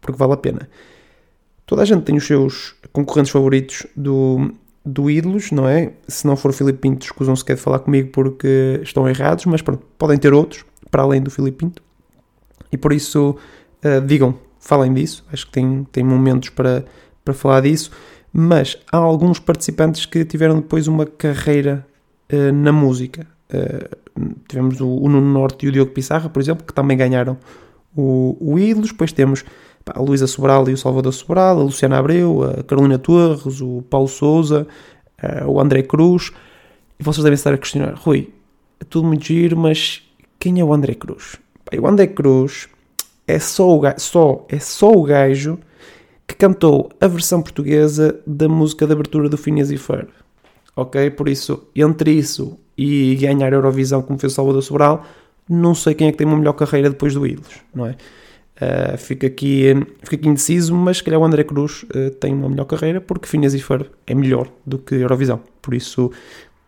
porque 0.00 0.18
vale 0.18 0.32
a 0.32 0.36
pena. 0.36 0.68
Toda 1.66 1.82
a 1.82 1.84
gente 1.84 2.02
tem 2.02 2.16
os 2.16 2.26
seus 2.26 2.74
concorrentes 2.92 3.30
favoritos 3.32 3.86
do, 3.96 4.52
do 4.84 5.10
Ídolos, 5.10 5.50
não 5.52 5.68
é? 5.68 5.92
Se 6.08 6.26
não 6.26 6.36
for 6.36 6.50
o 6.50 6.52
Filipe 6.52 6.80
Pinto, 6.80 7.04
escusam-se 7.04 7.44
quer 7.44 7.56
falar 7.56 7.78
comigo 7.78 8.10
porque 8.10 8.80
estão 8.82 9.08
errados, 9.08 9.46
mas 9.46 9.62
pronto, 9.62 9.84
podem 9.96 10.18
ter 10.18 10.34
outros, 10.34 10.64
para 10.90 11.02
além 11.02 11.22
do 11.22 11.30
Filipe 11.30 11.58
Pinto. 11.58 11.82
E 12.70 12.76
por 12.76 12.92
isso, 12.92 13.36
uh, 13.84 14.00
digam, 14.04 14.34
falem 14.62 14.94
disso. 14.94 15.24
Acho 15.30 15.46
que 15.46 15.52
tem, 15.52 15.84
tem 15.92 16.02
momentos 16.02 16.48
para, 16.48 16.84
para 17.24 17.34
falar 17.34 17.60
disso. 17.60 17.90
Mas 18.32 18.78
há 18.90 18.96
alguns 18.96 19.38
participantes 19.38 20.06
que 20.06 20.24
tiveram 20.24 20.56
depois 20.56 20.88
uma 20.88 21.04
carreira 21.04 21.86
uh, 22.32 22.52
na 22.52 22.72
música. 22.72 23.26
Uh, 23.52 24.32
tivemos 24.48 24.80
o, 24.80 24.88
o 24.88 25.08
Nuno 25.08 25.30
Norte 25.30 25.66
e 25.66 25.68
o 25.68 25.72
Diogo 25.72 25.90
Pissarra, 25.90 26.30
por 26.30 26.40
exemplo, 26.40 26.64
que 26.64 26.72
também 26.72 26.96
ganharam 26.96 27.36
o, 27.94 28.36
o 28.40 28.58
Ídolos. 28.58 28.92
Depois 28.92 29.12
temos 29.12 29.44
a 29.86 30.00
Luísa 30.00 30.26
Sobral 30.26 30.68
e 30.68 30.72
o 30.72 30.78
Salvador 30.78 31.12
Sobral, 31.12 31.58
a 31.58 31.62
Luciana 31.62 31.98
Abreu, 31.98 32.42
a 32.44 32.62
Carolina 32.62 32.98
Torres, 32.98 33.60
o 33.60 33.82
Paulo 33.82 34.08
Souza, 34.08 34.66
eh, 35.18 35.44
o 35.44 35.60
André 35.60 35.82
Cruz. 35.82 36.32
E 36.98 37.02
vocês 37.02 37.24
devem 37.24 37.34
estar 37.34 37.52
a 37.52 37.58
questionar, 37.58 37.94
Rui, 37.94 38.32
é 38.80 38.84
tudo 38.84 39.08
muito 39.08 39.24
giro, 39.24 39.56
mas 39.56 40.02
quem 40.38 40.60
é 40.60 40.64
o 40.64 40.72
André 40.72 40.94
Cruz? 40.94 41.36
o 41.76 41.86
André 41.86 42.06
Cruz 42.06 42.68
é 43.26 43.38
só 43.38 43.68
o, 43.68 43.80
gajo, 43.80 44.00
só, 44.00 44.46
é 44.48 44.58
só 44.58 44.90
o 44.90 45.02
gajo 45.02 45.58
que 46.26 46.34
cantou 46.34 46.90
a 47.00 47.06
versão 47.06 47.42
portuguesa 47.42 48.20
da 48.26 48.48
música 48.48 48.86
de 48.86 48.92
abertura 48.92 49.28
do 49.28 49.36
Phineas 49.36 49.70
e 49.70 49.76
Ferb. 49.76 50.08
Ok? 50.74 51.10
Por 51.10 51.28
isso, 51.28 51.64
entre 51.74 52.12
isso 52.12 52.58
e 52.76 53.14
ganhar 53.16 53.52
a 53.52 53.56
Eurovisão 53.56 54.02
como 54.02 54.18
fez 54.18 54.32
o 54.32 54.36
Salvador 54.36 54.62
Sobral, 54.62 55.04
não 55.48 55.74
sei 55.74 55.94
quem 55.94 56.08
é 56.08 56.12
que 56.12 56.18
tem 56.18 56.26
uma 56.26 56.36
melhor 56.36 56.54
carreira 56.54 56.88
depois 56.88 57.14
do 57.14 57.26
Ídolos, 57.26 57.60
não 57.74 57.86
é? 57.86 57.96
Uh, 58.54 58.96
fica, 58.96 59.26
aqui, 59.26 59.74
fica 60.02 60.16
aqui 60.16 60.28
indeciso, 60.28 60.74
mas 60.74 60.98
se 60.98 61.02
calhar 61.02 61.20
o 61.20 61.24
André 61.24 61.42
Cruz 61.42 61.84
uh, 61.84 62.10
tem 62.20 62.32
uma 62.32 62.48
melhor 62.48 62.64
carreira 62.64 63.00
porque 63.00 63.26
Phineas 63.26 63.54
e 63.54 63.60
Ferb 63.60 63.86
é 64.06 64.14
melhor 64.14 64.48
do 64.64 64.78
que 64.78 64.94
Eurovisão. 64.94 65.40
Por 65.60 65.74
isso, 65.74 66.12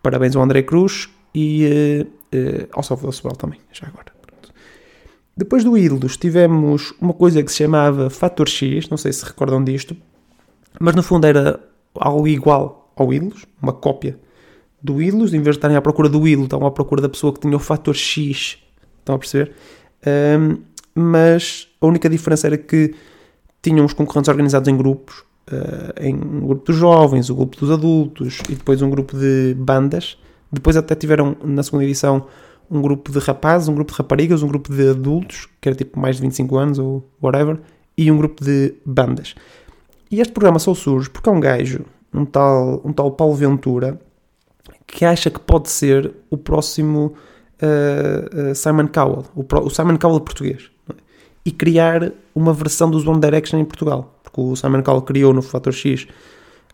parabéns 0.01 0.35
ao 0.35 0.43
André 0.43 0.61
Cruz 0.63 1.09
e 1.33 2.05
uh, 2.33 2.67
ao 2.73 2.83
Salvador 2.83 3.13
Sobral 3.13 3.37
também, 3.37 3.59
já 3.71 3.87
agora. 3.87 4.14
Depois 5.37 5.63
do 5.63 5.77
Ídolos 5.77 6.15
tivemos 6.17 6.93
uma 6.99 7.13
coisa 7.13 7.43
que 7.43 7.51
se 7.51 7.57
chamava 7.57 8.09
Fator 8.09 8.47
X, 8.47 8.89
não 8.89 8.97
sei 8.97 9.11
se 9.11 9.25
recordam 9.25 9.63
disto, 9.63 9.95
mas 10.79 10.95
no 10.95 11.03
fundo 11.03 11.25
era 11.25 11.59
algo 11.95 12.27
igual 12.27 12.91
ao 12.95 13.13
Ídolos, 13.13 13.45
uma 13.61 13.73
cópia 13.73 14.17
do 14.81 15.01
Ídolos, 15.01 15.33
em 15.33 15.41
vez 15.41 15.55
de 15.55 15.59
estarem 15.59 15.75
à 15.75 15.81
procura 15.81 16.07
do 16.07 16.25
Ídolo, 16.27 16.45
estavam 16.45 16.67
à 16.67 16.71
procura 16.71 17.01
da 17.01 17.09
pessoa 17.09 17.33
que 17.33 17.39
tinha 17.39 17.55
o 17.55 17.59
Fator 17.59 17.95
X, 17.95 18.57
estão 18.99 19.15
a 19.15 19.19
perceber? 19.19 19.51
Um, 20.05 20.57
mas 20.93 21.67
a 21.81 21.87
única 21.87 22.09
diferença 22.09 22.47
era 22.47 22.57
que 22.57 22.93
tinham 23.61 23.83
os 23.85 23.93
concorrentes 23.93 24.29
organizados 24.29 24.69
em 24.69 24.77
grupos 24.77 25.25
uh, 25.51 25.99
em 25.99 26.15
um 26.15 26.47
grupo 26.47 26.65
dos 26.65 26.75
jovens, 26.75 27.29
um 27.29 27.35
grupo 27.35 27.57
dos 27.57 27.71
adultos 27.71 28.39
e 28.49 28.55
depois 28.55 28.81
um 28.81 28.89
grupo 28.89 29.17
de 29.17 29.55
bandas. 29.57 30.17
Depois 30.51 30.77
até 30.77 30.95
tiveram 30.95 31.35
na 31.43 31.63
segunda 31.63 31.83
edição 31.83 32.27
um 32.69 32.81
grupo 32.81 33.11
de 33.11 33.19
rapazes, 33.19 33.67
um 33.67 33.75
grupo 33.75 33.91
de 33.91 33.97
raparigas, 33.97 34.43
um 34.43 34.47
grupo 34.47 34.73
de 34.73 34.89
adultos, 34.89 35.47
que 35.61 35.69
era 35.69 35.75
tipo 35.75 35.99
mais 35.99 36.17
de 36.17 36.21
25 36.23 36.57
anos 36.57 36.79
ou 36.79 37.07
whatever, 37.21 37.59
e 37.97 38.11
um 38.11 38.17
grupo 38.17 38.43
de 38.43 38.73
bandas. 38.85 39.35
E 40.11 40.19
este 40.19 40.33
programa 40.33 40.59
só 40.59 40.73
surge 40.73 41.09
porque 41.09 41.29
é 41.29 41.31
um 41.31 41.39
gajo, 41.39 41.85
um 42.13 42.25
tal, 42.25 42.81
um 42.83 42.93
tal 42.93 43.11
Paulo 43.11 43.35
Ventura, 43.35 43.99
que 44.87 45.05
acha 45.05 45.29
que 45.29 45.39
pode 45.39 45.69
ser 45.69 46.13
o 46.29 46.37
próximo 46.37 47.13
uh, 47.61 48.51
uh, 48.51 48.55
Simon 48.55 48.87
Cowell, 48.87 49.25
o, 49.35 49.43
pro, 49.43 49.65
o, 49.65 49.69
Simon 49.69 49.97
Cowell 49.97 50.21
português, 50.21 50.69
é? 50.89 50.93
e 51.45 51.51
criar 51.51 52.11
uma 52.33 52.53
versão 52.53 52.89
dos 52.89 53.05
One 53.05 53.19
Direction 53.19 53.59
em 53.59 53.65
Portugal. 53.65 54.19
Porque 54.23 54.41
o 54.41 54.55
Simon 54.55 54.83
Cowell 54.83 55.01
criou 55.01 55.33
no 55.33 55.41
Fator 55.41 55.73
X 55.73 56.07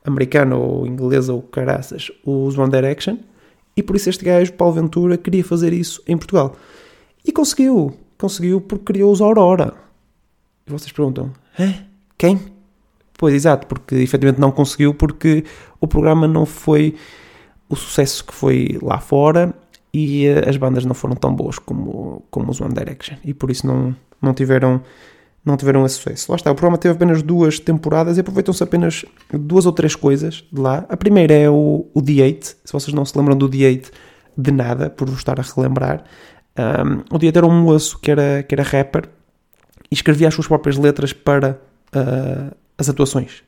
americano 0.04 0.60
ou 0.60 0.88
inglês 0.88 1.30
ou 1.30 1.42
caraças 1.42 2.12
os 2.26 2.58
One 2.58 2.72
Direction, 2.72 3.18
e 3.82 3.84
por 3.84 3.96
isso 3.96 4.12
este 4.12 4.24
gajo, 4.24 4.54
Paulo 4.54 4.76
Ventura, 4.76 5.18
queria 5.18 5.44
fazer 5.44 5.74
isso 5.74 6.04
em 6.08 6.16
Portugal. 6.16 6.56
E 7.26 7.32
conseguiu. 7.32 7.98
Conseguiu 8.16 8.62
porque 8.62 8.86
criou 8.86 9.12
os 9.12 9.22
Aurora. 9.22 9.74
E 10.68 10.72
vocês 10.72 10.92
perguntam, 10.92 11.34
Hã? 11.60 11.74
quem? 12.16 12.40
Pois, 13.18 13.34
exato, 13.34 13.66
porque 13.66 13.96
efetivamente 13.96 14.40
não 14.40 14.52
conseguiu 14.52 14.94
porque 14.94 15.44
o 15.80 15.88
programa 15.88 16.28
não 16.28 16.46
foi 16.46 16.96
o 17.68 17.76
sucesso 17.76 18.24
que 18.24 18.34
foi 18.34 18.78
lá 18.84 19.00
fora 19.00 19.52
e 19.92 20.28
uh, 20.28 20.48
as 20.48 20.58
bandas 20.58 20.86
não 20.86 20.94
foram 20.94 21.16
tão 21.16 21.34
boas 21.34 21.58
como, 21.58 22.24
como 22.30 22.52
os 22.52 22.62
One 22.62 22.76
Direction 22.76 23.18
e 23.26 23.34
por 23.34 23.50
isso 23.50 23.66
não, 23.66 23.96
não 24.22 24.34
tiveram 24.34 24.82
não 25.44 25.58
tiveram 25.58 25.86
esse 25.86 25.96
sucesso. 25.96 26.32
Lá 26.32 26.36
está, 26.36 26.52
o 26.52 26.56
programa 26.56 26.78
teve 26.78 26.94
apenas 26.94 27.24
duas 27.24 27.60
temporadas 27.60 28.18
e 28.18 28.20
aproveitam-se 28.22 28.64
apenas 28.64 29.06
duas 29.34 29.66
ou 29.66 29.72
três 29.72 29.96
coisas 29.96 30.44
de 30.52 30.62
lá. 30.62 30.86
A 30.88 30.96
primeira 30.96 31.34
é 31.34 31.50
o, 31.50 31.88
o 31.94 32.02
D8, 32.02 32.56
se 32.64 32.74
vocês 32.74 32.94
não 32.94 33.06
se 33.06 33.18
lembram 33.18 33.36
do 33.36 33.50
D8 33.50 33.92
de 34.38 34.52
nada, 34.52 34.90
por 34.90 35.10
vos 35.10 35.20
estar 35.20 35.40
a 35.40 35.44
relembrar. 35.44 36.04
Um, 36.58 37.16
o 37.16 37.20
D8 37.20 37.38
era 37.38 37.46
um 37.46 37.62
moço 37.62 38.00
que 38.00 38.12
era, 38.12 38.44
que 38.44 38.54
era 38.54 38.64
rapper 38.64 39.10
e 39.90 39.96
escrevia 39.96 40.28
as 40.28 40.34
suas 40.34 40.48
próprias 40.48 40.78
letras 40.78 41.12
para 41.12 41.60
uh, 41.96 42.56
as 42.78 42.88
atuações. 42.88 43.44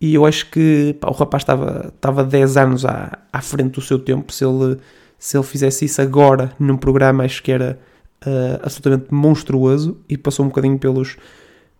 E 0.00 0.14
eu 0.14 0.26
acho 0.26 0.50
que 0.50 0.96
pá, 1.00 1.08
o 1.08 1.12
rapaz 1.12 1.42
estava, 1.42 1.92
estava 1.94 2.24
10 2.24 2.56
anos 2.56 2.84
à, 2.84 3.18
à 3.32 3.40
frente 3.40 3.74
do 3.74 3.80
seu 3.80 3.98
tempo. 3.98 4.32
Se 4.32 4.44
ele, 4.44 4.78
se 5.18 5.36
ele 5.36 5.44
fizesse 5.44 5.84
isso 5.84 6.02
agora 6.02 6.52
num 6.58 6.76
programa, 6.76 7.24
acho 7.24 7.42
que 7.42 7.52
era 7.52 7.78
uh, 8.26 8.60
absolutamente 8.62 9.12
monstruoso 9.12 9.98
e 10.08 10.16
passou 10.16 10.44
um 10.44 10.48
bocadinho 10.48 10.78
pelos, 10.78 11.16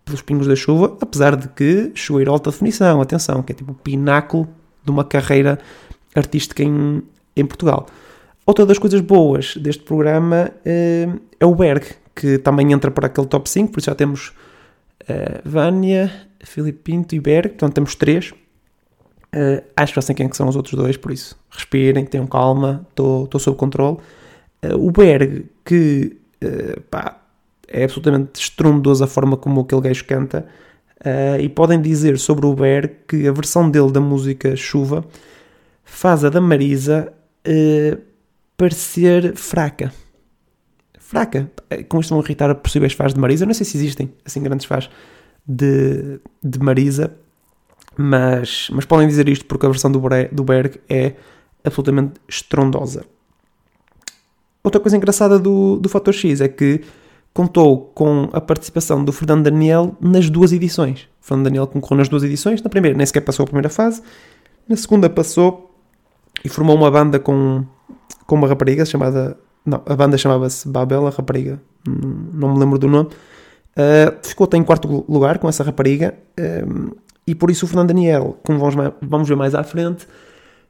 pelos 0.04 0.22
pingos 0.22 0.46
da 0.46 0.56
chuva. 0.56 0.96
Apesar 1.00 1.36
de 1.36 1.48
que 1.48 1.92
chegou 1.94 2.22
a 2.22 2.30
alta 2.30 2.50
definição, 2.50 3.00
atenção, 3.00 3.42
que 3.42 3.52
é 3.52 3.54
tipo 3.54 3.72
o 3.72 3.74
pináculo 3.74 4.48
de 4.84 4.90
uma 4.90 5.04
carreira 5.04 5.58
artística 6.14 6.62
em, 6.62 7.02
em 7.36 7.46
Portugal. 7.46 7.86
Outra 8.44 8.66
das 8.66 8.78
coisas 8.78 9.00
boas 9.00 9.56
deste 9.56 9.82
programa 9.84 10.50
uh, 10.50 11.20
é 11.38 11.46
o 11.46 11.54
Berg, 11.54 11.84
que 12.14 12.38
também 12.38 12.72
entra 12.72 12.90
para 12.90 13.06
aquele 13.06 13.26
top 13.26 13.48
5, 13.48 13.72
por 13.72 13.78
isso 13.78 13.86
já 13.86 13.94
temos 13.94 14.32
uh, 15.02 15.40
Vânia, 15.44 16.12
Filipe 16.42 16.80
Pinto 16.82 17.14
e 17.14 17.20
Berg, 17.20 17.50
portanto 17.50 17.74
temos 17.74 17.94
três. 17.94 18.32
Uh, 19.34 19.62
acho 19.76 19.92
que 19.92 19.96
já 19.96 20.02
sei 20.02 20.14
quem 20.14 20.26
é 20.26 20.32
são 20.32 20.48
os 20.48 20.56
outros 20.56 20.74
dois, 20.74 20.96
por 20.96 21.12
isso 21.12 21.38
respirem, 21.50 22.04
tenham 22.04 22.26
calma, 22.26 22.86
estou 22.90 23.38
sob 23.38 23.56
controle. 23.56 23.98
Uh, 24.64 24.76
o 24.76 24.90
Berg, 24.90 25.46
que 25.64 26.16
uh, 26.44 26.80
pá, 26.82 27.20
é 27.68 27.84
absolutamente 27.84 28.40
estrondoso 28.40 29.04
a 29.04 29.06
forma 29.06 29.36
como 29.36 29.60
aquele 29.60 29.80
gajo 29.80 30.04
canta, 30.04 30.46
e 31.40 31.48
podem 31.48 31.82
dizer 31.82 32.16
sobre 32.16 32.46
o 32.46 32.54
Berg 32.54 32.92
que 33.08 33.26
a 33.26 33.32
versão 33.32 33.68
dele 33.68 33.90
da 33.90 34.00
música 34.00 34.54
Chuva 34.54 35.04
faz 35.82 36.24
a 36.24 36.28
da 36.28 36.40
Marisa 36.40 37.12
parecer 38.56 39.34
fraca. 39.34 39.92
Fraca. 41.00 41.50
Com 41.88 41.98
isto 41.98 42.10
vão 42.10 42.22
irritar 42.22 42.54
possíveis 42.54 42.92
fãs 42.92 43.12
de 43.12 43.18
Marisa. 43.18 43.44
Não 43.44 43.52
sei 43.52 43.66
se 43.66 43.76
existem 43.76 44.12
assim 44.24 44.40
grandes 44.42 44.64
fãs 44.64 44.88
de, 45.44 46.20
de 46.42 46.58
Marisa, 46.60 47.12
mas, 47.96 48.68
mas 48.72 48.84
podem 48.84 49.08
dizer 49.08 49.28
isto 49.28 49.44
porque 49.46 49.66
a 49.66 49.68
versão 49.68 49.90
do 49.90 50.44
Berg 50.44 50.80
é 50.88 51.14
absolutamente 51.64 52.20
estrondosa. 52.28 53.04
Outra 54.64 54.80
coisa 54.80 54.96
engraçada 54.96 55.38
do, 55.38 55.76
do 55.76 55.88
Fator 55.88 56.14
X 56.14 56.40
é 56.40 56.48
que 56.48 56.82
contou 57.34 57.90
com 57.94 58.28
a 58.32 58.40
participação 58.40 59.04
do 59.04 59.12
Fernando 59.12 59.44
Daniel 59.44 59.96
nas 60.00 60.30
duas 60.30 60.52
edições. 60.52 61.08
O 61.20 61.26
Fernando 61.26 61.44
Daniel 61.44 61.66
concorreu 61.66 61.98
nas 61.98 62.08
duas 62.08 62.22
edições. 62.22 62.62
Na 62.62 62.70
primeira 62.70 62.96
nem 62.96 63.04
sequer 63.04 63.22
passou 63.22 63.42
a 63.42 63.46
primeira 63.46 63.68
fase. 63.68 64.02
Na 64.68 64.76
segunda 64.76 65.10
passou 65.10 65.74
e 66.44 66.48
formou 66.48 66.76
uma 66.76 66.90
banda 66.90 67.18
com, 67.18 67.64
com 68.26 68.36
uma 68.36 68.46
rapariga 68.46 68.84
chamada... 68.84 69.36
Não, 69.64 69.80
a 69.86 69.94
banda 69.94 70.18
chamava-se 70.18 70.68
Babel, 70.68 71.06
a 71.06 71.10
rapariga. 71.10 71.60
Não 71.86 72.52
me 72.54 72.58
lembro 72.58 72.78
do 72.78 72.88
nome. 72.88 73.08
Uh, 73.72 74.14
ficou 74.22 74.44
até 74.44 74.56
em 74.56 74.62
quarto 74.62 75.04
lugar 75.08 75.38
com 75.38 75.48
essa 75.48 75.64
rapariga. 75.64 76.14
Um, 76.38 76.90
e 77.26 77.34
por 77.34 77.50
isso 77.50 77.64
o 77.64 77.68
Fernando 77.68 77.88
Daniel, 77.88 78.38
como 78.44 78.58
vamos, 78.58 78.74
vamos 79.00 79.28
ver 79.28 79.36
mais 79.36 79.54
à 79.54 79.62
frente, 79.62 80.06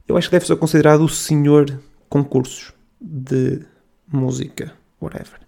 eu 0.07 0.15
acho 0.15 0.29
que 0.29 0.35
deve 0.35 0.45
ser 0.45 0.55
considerado 0.55 1.01
o 1.01 1.09
senhor 1.09 1.79
concursos 2.07 2.71
de 3.01 3.61
música, 4.11 4.73
whatever. 5.01 5.39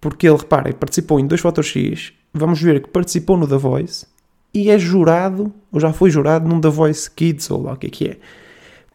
Porque 0.00 0.26
ele, 0.28 0.36
reparem, 0.36 0.72
participou 0.72 1.20
em 1.20 1.26
dois 1.26 1.40
Fotos 1.40 1.66
X, 1.66 2.12
vamos 2.32 2.60
ver 2.60 2.82
que 2.82 2.88
participou 2.88 3.36
no 3.36 3.46
The 3.46 3.56
Voice 3.56 4.06
e 4.52 4.70
é 4.70 4.78
jurado, 4.78 5.52
ou 5.70 5.78
já 5.78 5.92
foi 5.92 6.10
jurado, 6.10 6.48
num 6.48 6.60
The 6.60 6.68
Voice 6.68 7.10
Kids, 7.10 7.50
ou 7.50 7.62
lá 7.62 7.74
o 7.74 7.76
que 7.76 7.86
é 7.86 7.90
que 7.90 8.08
é. 8.08 8.16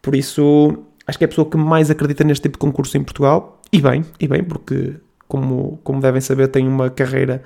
Por 0.02 0.14
isso, 0.14 0.84
acho 1.06 1.16
que 1.16 1.24
é 1.24 1.26
a 1.26 1.28
pessoa 1.28 1.48
que 1.48 1.56
mais 1.56 1.90
acredita 1.90 2.24
neste 2.24 2.42
tipo 2.42 2.54
de 2.54 2.58
concurso 2.58 2.96
em 2.96 3.02
Portugal, 3.02 3.60
e 3.72 3.80
bem, 3.80 4.04
e 4.20 4.28
bem, 4.28 4.44
porque, 4.44 4.94
como, 5.26 5.80
como 5.82 6.00
devem 6.00 6.20
saber, 6.20 6.48
tem 6.48 6.68
uma 6.68 6.90
carreira 6.90 7.42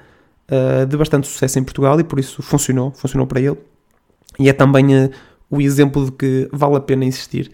uh, 0.50 0.86
de 0.86 0.96
bastante 0.96 1.26
sucesso 1.26 1.58
em 1.58 1.64
Portugal 1.64 1.98
e 2.00 2.04
por 2.04 2.18
isso 2.18 2.42
funcionou, 2.42 2.90
funcionou 2.92 3.26
para 3.26 3.40
ele. 3.40 3.56
E 4.38 4.48
é 4.48 4.52
também 4.52 5.04
uh, 5.04 5.10
o 5.48 5.60
exemplo 5.60 6.04
de 6.06 6.12
que 6.12 6.48
vale 6.52 6.76
a 6.76 6.80
pena 6.80 7.04
insistir 7.04 7.50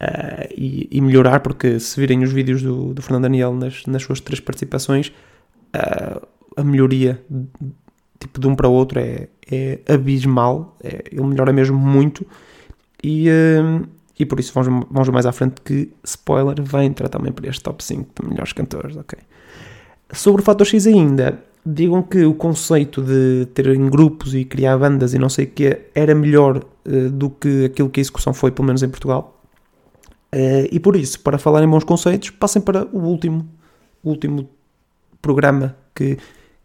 uh, 0.00 0.52
e, 0.56 0.88
e, 0.90 1.00
melhorar, 1.00 1.40
porque 1.40 1.78
se 1.80 1.98
virem 1.98 2.22
os 2.22 2.32
vídeos 2.32 2.62
do, 2.62 2.94
do 2.94 3.02
Fernando 3.02 3.22
Daniel 3.22 3.54
nas, 3.54 3.84
nas 3.86 4.02
suas 4.02 4.20
três 4.20 4.40
participações, 4.40 5.12
a 6.56 6.62
melhoria 6.62 7.20
tipo 8.20 8.38
de 8.38 8.46
um 8.46 8.54
para 8.54 8.68
o 8.68 8.72
outro 8.72 9.00
é, 9.00 9.28
é 9.50 9.80
abismal, 9.92 10.76
é, 10.82 11.02
ele 11.10 11.24
melhora 11.24 11.52
mesmo 11.52 11.76
muito 11.76 12.24
e, 13.02 13.26
e 14.18 14.24
por 14.24 14.38
isso 14.38 14.52
vamos, 14.54 14.86
vamos 14.88 15.08
mais 15.08 15.26
à 15.26 15.32
frente 15.32 15.60
que, 15.62 15.92
spoiler, 16.04 16.62
vai 16.62 16.84
entrar 16.84 17.08
também 17.08 17.32
para 17.32 17.48
este 17.48 17.62
top 17.62 17.82
5 17.82 18.22
de 18.22 18.28
melhores 18.28 18.52
cantores, 18.52 18.96
ok? 18.96 19.18
Sobre 20.12 20.42
o 20.42 20.44
Fator 20.44 20.66
X 20.66 20.86
ainda, 20.86 21.42
digam 21.64 22.02
que 22.02 22.24
o 22.24 22.34
conceito 22.34 23.02
de 23.02 23.46
ter 23.54 23.66
em 23.68 23.88
grupos 23.88 24.34
e 24.34 24.44
criar 24.44 24.78
bandas 24.78 25.14
e 25.14 25.18
não 25.18 25.28
sei 25.28 25.46
o 25.46 25.50
que 25.50 25.80
era 25.94 26.14
melhor 26.14 26.58
uh, 26.58 27.10
do 27.10 27.30
que 27.30 27.64
aquilo 27.64 27.88
que 27.88 28.00
a 28.00 28.02
execução 28.02 28.34
foi, 28.34 28.50
pelo 28.50 28.66
menos 28.66 28.82
em 28.82 28.88
Portugal. 28.88 29.33
Uh, 30.34 30.66
e 30.72 30.80
por 30.80 30.96
isso, 30.96 31.20
para 31.20 31.38
falar 31.38 31.62
em 31.62 31.68
bons 31.68 31.84
conceitos, 31.84 32.30
passem 32.30 32.60
para 32.60 32.86
o 32.86 32.98
último, 32.98 33.48
o 34.02 34.10
último 34.10 34.50
programa 35.22 35.76
que, 35.94 36.18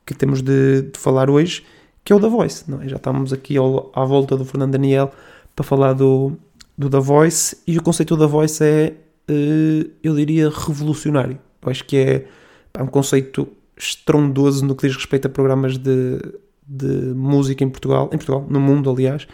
que 0.04 0.16
temos 0.16 0.42
de, 0.42 0.82
de 0.82 0.98
falar 0.98 1.30
hoje, 1.30 1.64
que 2.04 2.12
é 2.12 2.16
o 2.16 2.20
da 2.20 2.28
Voice. 2.28 2.64
Não 2.68 2.82
é? 2.82 2.90
Já 2.90 2.96
estamos 2.96 3.32
aqui 3.32 3.58
ao, 3.58 3.92
à 3.94 4.04
volta 4.04 4.36
do 4.36 4.44
Fernando 4.44 4.72
Daniel 4.72 5.12
para 5.56 5.64
falar 5.64 5.94
do, 5.94 6.34
do 6.76 6.90
da 6.90 7.00
Voice 7.00 7.58
e 7.68 7.78
o 7.78 7.84
conceito 7.84 8.18
da 8.18 8.26
Voice 8.26 8.64
é, 8.64 8.96
uh, 9.30 9.90
eu 10.04 10.16
diria, 10.16 10.50
revolucionário. 10.50 11.38
Eu 11.62 11.70
acho 11.70 11.86
que 11.86 11.96
é, 11.96 12.26
é 12.74 12.82
um 12.82 12.88
conceito 12.88 13.48
estrondoso 13.78 14.66
no 14.66 14.76
que 14.76 14.88
diz 14.88 14.96
respeito 14.96 15.28
a 15.28 15.30
programas 15.30 15.78
de, 15.78 16.20
de 16.68 17.14
música 17.14 17.64
em 17.64 17.70
Portugal, 17.70 18.10
em 18.12 18.18
Portugal, 18.18 18.44
no 18.50 18.60
mundo, 18.60 18.90
aliás, 18.90 19.28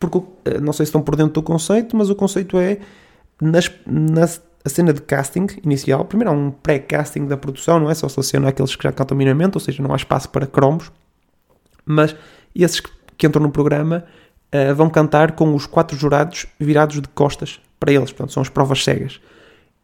porque 0.00 0.20
eh, 0.44 0.60
não 0.60 0.72
sei 0.72 0.86
se 0.86 0.90
estão 0.90 1.02
por 1.02 1.14
dentro 1.14 1.34
do 1.34 1.42
conceito, 1.42 1.96
mas 1.96 2.10
o 2.10 2.14
conceito 2.14 2.58
é 2.58 2.78
nas, 3.40 3.70
na 3.86 4.26
cena 4.66 4.92
de 4.92 5.00
casting 5.00 5.46
inicial, 5.64 6.04
primeiro 6.04 6.30
há 6.30 6.34
um 6.34 6.50
pré-casting 6.50 7.26
da 7.26 7.36
produção, 7.36 7.80
não 7.80 7.90
é? 7.90 7.94
Só 7.94 8.08
seleciona 8.08 8.48
aqueles 8.48 8.76
que 8.76 8.84
já 8.84 8.92
cantam 8.92 9.16
minimamente, 9.16 9.56
ou 9.56 9.60
seja, 9.60 9.82
não 9.82 9.92
há 9.92 9.96
espaço 9.96 10.28
para 10.28 10.46
cromos, 10.46 10.90
mas 11.84 12.14
esses 12.54 12.80
que 12.80 13.26
entram 13.26 13.42
no 13.42 13.50
programa 13.50 14.04
uh, 14.54 14.74
vão 14.74 14.90
cantar 14.90 15.32
com 15.32 15.54
os 15.54 15.66
quatro 15.66 15.96
jurados 15.96 16.46
virados 16.58 17.00
de 17.00 17.08
costas 17.08 17.60
para 17.78 17.92
eles, 17.92 18.12
portanto, 18.12 18.32
são 18.32 18.42
as 18.42 18.48
provas 18.48 18.84
cegas 18.84 19.20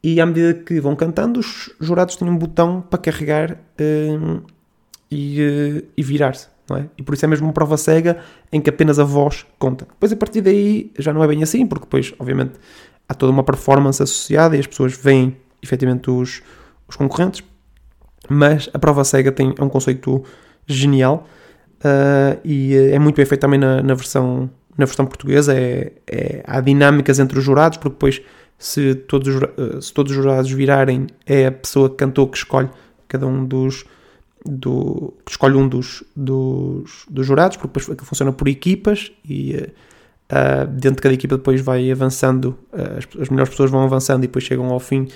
e 0.07 0.21
à 0.21 0.27
medida 0.27 0.55
que 0.55 0.81
vão 0.81 0.95
cantando, 0.95 1.41
os 1.41 1.69
jurados 1.81 2.15
têm 2.15 2.29
um 2.29 2.37
botão 2.37 2.81
para 2.81 2.97
carregar 2.97 3.53
uh, 3.53 4.43
e, 5.11 5.41
uh, 5.43 5.85
e 5.97 6.03
virar-se, 6.03 6.49
é? 6.71 6.85
E 6.97 7.03
por 7.03 7.15
isso 7.15 7.25
é 7.25 7.29
mesmo 7.29 7.47
uma 7.47 7.53
prova 7.53 7.77
cega 7.77 8.19
em 8.53 8.61
que 8.61 8.71
apenas 8.71 9.01
a 9.01 9.05
voz 9.05 9.45
conta. 9.59 9.85
Depois, 9.85 10.13
a 10.13 10.17
partir 10.17 10.43
daí, 10.43 10.93
já 10.97 11.13
não 11.13 11.25
é 11.25 11.27
bem 11.27 11.43
assim, 11.43 11.67
porque 11.67 11.87
depois, 11.87 12.15
obviamente, 12.21 12.53
há 13.09 13.15
toda 13.15 13.33
uma 13.33 13.43
performance 13.43 14.03
associada 14.03 14.57
e 14.57 14.61
as 14.61 14.67
pessoas 14.67 14.97
veem 14.97 15.37
efetivamente 15.63 16.11
os, 16.11 16.43
os 16.89 16.97
concorrentes, 16.97 17.43
mas 18.29 18.69
a 18.73 18.79
prova 18.79 19.05
cega 19.05 19.31
tem, 19.33 19.55
é 19.57 19.63
um 19.63 19.69
conceito 19.69 20.23
genial 20.67 21.27
uh, 21.81 22.41
e 22.45 22.75
é 22.75 22.99
muito 22.99 23.17
bem 23.17 23.25
feito 23.25 23.41
também 23.41 23.59
na, 23.59 23.83
na, 23.83 23.95
versão, 23.95 24.51
na 24.77 24.85
versão 24.85 25.07
portuguesa 25.07 25.55
é, 25.55 25.93
é, 26.07 26.43
há 26.47 26.61
dinâmicas 26.61 27.19
entre 27.19 27.39
os 27.39 27.45
jurados, 27.45 27.79
porque 27.79 27.95
depois 27.95 28.23
se 28.59 28.95
todos, 28.95 29.35
se 29.83 29.93
todos 29.93 30.13
os 30.13 30.17
jurados 30.17 30.51
virarem, 30.51 31.07
é 31.27 31.47
a 31.47 31.53
pessoa 31.53 31.91
que 31.91 31.97
cantou 31.97 32.27
que 32.27 32.39
escolhe 32.39 32.71
cada 33.07 33.27
um 33.27 33.45
dos. 33.45 33.85
Do, 34.49 35.13
que 35.25 35.33
escolhe 35.33 35.57
um 35.57 35.67
dos, 35.69 36.05
dos, 36.15 37.05
dos 37.11 37.27
jurados, 37.27 37.57
porque 37.57 37.81
depois 37.81 37.99
funciona 38.09 38.33
por 38.33 38.47
equipas 38.47 39.11
e 39.29 39.57
uh, 39.57 39.73
dentro 40.71 40.97
de 40.97 41.03
cada 41.03 41.15
equipa 41.15 41.37
depois 41.37 41.61
vai 41.61 41.91
avançando, 41.91 42.57
uh, 42.73 42.99
as, 42.99 43.23
as 43.23 43.29
melhores 43.29 43.51
pessoas 43.51 43.71
vão 43.71 43.83
avançando 43.83 44.25
e 44.25 44.27
depois 44.27 44.45
chegam 44.45 44.67
ao 44.67 44.81
fim. 44.81 45.09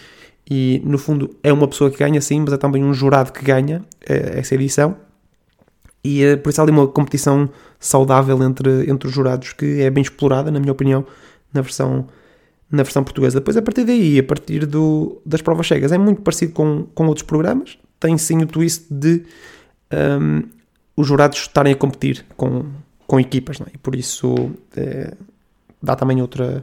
E 0.48 0.82
no 0.84 0.98
fundo 0.98 1.36
é 1.42 1.52
uma 1.52 1.68
pessoa 1.68 1.90
que 1.90 1.98
ganha, 1.98 2.20
sim, 2.20 2.40
mas 2.40 2.52
é 2.52 2.56
também 2.56 2.84
um 2.84 2.94
jurado 2.94 3.32
que 3.32 3.44
ganha 3.44 3.78
uh, 3.78 4.38
essa 4.38 4.54
edição. 4.54 4.96
E 6.02 6.36
por 6.38 6.50
isso 6.50 6.60
há 6.60 6.64
ali 6.64 6.72
uma 6.72 6.88
competição 6.88 7.50
saudável 7.78 8.42
entre, 8.42 8.90
entre 8.90 9.06
os 9.06 9.12
jurados 9.12 9.52
que 9.52 9.82
é 9.82 9.90
bem 9.90 10.02
explorada, 10.02 10.50
na 10.50 10.58
minha 10.58 10.72
opinião, 10.72 11.04
na 11.52 11.60
versão 11.60 12.06
na 12.70 12.84
versão 12.84 13.02
portuguesa. 13.02 13.40
Depois, 13.40 13.56
a 13.56 13.62
partir 13.62 13.84
daí, 13.84 14.18
a 14.18 14.22
partir 14.22 14.64
do, 14.64 15.20
das 15.26 15.42
provas 15.42 15.66
cegas, 15.66 15.90
é 15.90 15.98
muito 15.98 16.22
parecido 16.22 16.52
com, 16.52 16.86
com 16.94 17.06
outros 17.06 17.26
programas. 17.26 17.76
Tem 17.98 18.16
sim 18.16 18.42
o 18.42 18.46
twist 18.46 18.86
de 18.88 19.24
um, 19.92 20.42
os 20.96 21.06
jurados 21.06 21.38
estarem 21.38 21.72
a 21.72 21.76
competir 21.76 22.24
com, 22.36 22.66
com 23.10 23.18
equipas, 23.18 23.60
é? 23.60 23.64
e 23.74 23.78
por 23.78 23.96
isso 23.96 24.52
é, 24.76 25.12
dá 25.82 25.96
também 25.96 26.22
outra, 26.22 26.62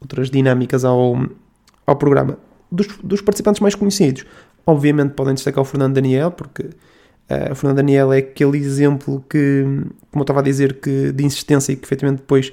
outras 0.00 0.30
dinâmicas 0.30 0.82
ao, 0.82 1.14
ao 1.86 1.96
programa. 1.96 2.38
Dos, 2.72 2.86
dos, 3.02 3.20
participantes 3.20 3.60
mais 3.60 3.74
conhecidos, 3.74 4.24
obviamente 4.66 5.12
podem 5.12 5.34
destacar 5.34 5.60
o 5.60 5.64
Fernando 5.64 5.94
Daniel, 5.94 6.30
porque 6.30 6.62
uh, 6.62 7.52
o 7.52 7.54
Fernando 7.54 7.76
Daniel 7.76 8.14
é 8.14 8.18
aquele 8.18 8.56
exemplo 8.56 9.22
que, 9.28 9.62
como 10.10 10.20
eu 10.20 10.22
estava 10.22 10.40
a 10.40 10.42
dizer, 10.42 10.80
que, 10.80 11.12
de 11.12 11.22
insistência 11.24 11.72
e 11.72 11.76
que 11.76 11.84
efetivamente 11.84 12.20
depois 12.20 12.50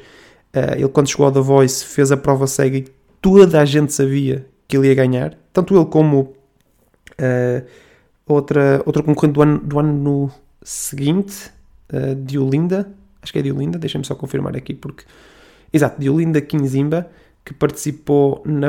Uh, 0.54 0.76
ele, 0.76 0.90
quando 0.90 1.10
chegou 1.10 1.26
ao 1.26 1.32
The 1.32 1.40
Voice, 1.40 1.86
fez 1.86 2.12
a 2.12 2.18
prova 2.18 2.46
cega 2.46 2.78
e 2.78 2.86
toda 3.22 3.62
a 3.62 3.66
gente 3.66 3.94
sabia 3.94 4.46
que 4.68 4.76
ele 4.76 4.90
ia 4.90 4.96
ganhar. 4.96 5.34
Tanto 5.54 5.76
ele 5.76 5.86
como 5.86 6.20
uh, 6.22 7.66
outra, 8.28 8.82
outra 8.86 9.02
concorrente 9.02 9.34
do 9.34 9.42
ano, 9.42 9.58
do 9.60 9.80
ano 9.80 10.32
seguinte, 10.62 11.52
uh, 11.94 12.16
Diolinda. 12.16 12.92
Acho 13.22 13.32
que 13.32 13.40
é 13.40 13.42
Diolinda, 13.42 13.78
deixem-me 13.78 14.06
só 14.06 14.16
confirmar 14.16 14.56
aqui, 14.56 14.74
porque. 14.74 15.04
Exato, 15.74 16.02
Diolinda 16.02 16.42
Kinzimba, 16.42 17.10
que 17.46 17.54
participou 17.54 18.42
na, 18.46 18.68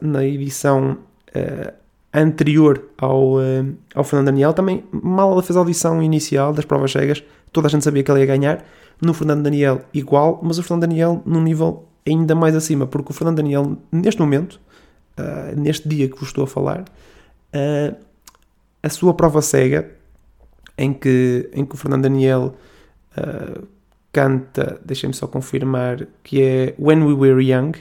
na 0.00 0.24
edição 0.24 0.98
uh, 1.34 1.72
anterior 2.12 2.84
ao, 2.96 3.34
uh, 3.34 3.76
ao 3.94 4.04
Fernando 4.04 4.26
Daniel. 4.26 4.52
Também, 4.52 4.84
mal 4.90 5.32
ela 5.32 5.42
fez 5.42 5.56
a 5.56 5.60
audição 5.60 6.02
inicial 6.02 6.52
das 6.52 6.64
provas 6.64 6.90
cegas, 6.90 7.22
toda 7.52 7.68
a 7.68 7.70
gente 7.70 7.84
sabia 7.84 8.02
que 8.02 8.10
ele 8.10 8.20
ia 8.20 8.26
ganhar 8.26 8.64
no 9.00 9.14
Fernando 9.14 9.42
Daniel 9.42 9.82
igual, 9.94 10.40
mas 10.42 10.58
o 10.58 10.62
Fernando 10.62 10.88
Daniel 10.88 11.22
num 11.24 11.42
nível 11.42 11.86
ainda 12.06 12.34
mais 12.34 12.56
acima, 12.56 12.86
porque 12.86 13.10
o 13.10 13.14
Fernando 13.14 13.36
Daniel, 13.36 13.76
neste 13.92 14.20
momento, 14.20 14.60
uh, 15.18 15.58
neste 15.58 15.88
dia 15.88 16.08
que 16.08 16.18
vos 16.18 16.28
estou 16.28 16.44
a 16.44 16.46
falar, 16.46 16.84
a 18.82 18.88
sua 18.90 19.14
prova 19.14 19.40
cega, 19.40 19.90
em 20.76 20.92
que, 20.92 21.48
em 21.52 21.64
que 21.64 21.74
o 21.74 21.78
Fernando 21.78 22.02
Daniel 22.02 22.54
canta, 24.12 24.80
deixem-me 24.84 25.14
só 25.14 25.26
confirmar, 25.26 26.06
que 26.22 26.42
é 26.42 26.74
When 26.78 27.02
We 27.02 27.14
Were 27.14 27.44
Young, 27.44 27.72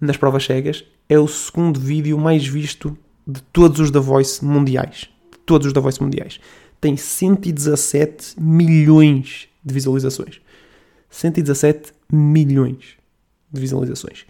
nas 0.00 0.16
provas 0.16 0.44
cegas, 0.44 0.84
é 1.08 1.18
o 1.18 1.28
segundo 1.28 1.78
vídeo 1.78 2.18
mais 2.18 2.46
visto 2.46 2.96
de 3.26 3.42
todos 3.52 3.80
os 3.80 3.90
da 3.90 4.00
Voice 4.00 4.44
mundiais. 4.44 5.10
De 5.30 5.38
todos 5.44 5.66
os 5.66 5.72
da 5.72 5.80
Voice 5.80 6.02
mundiais. 6.02 6.40
Tem 6.80 6.96
117 6.96 8.40
milhões 8.40 9.48
de 9.64 9.74
visualizações. 9.74 10.40
117 11.10 11.92
milhões 12.10 12.96
de 13.52 13.60
visualizações. 13.60 14.24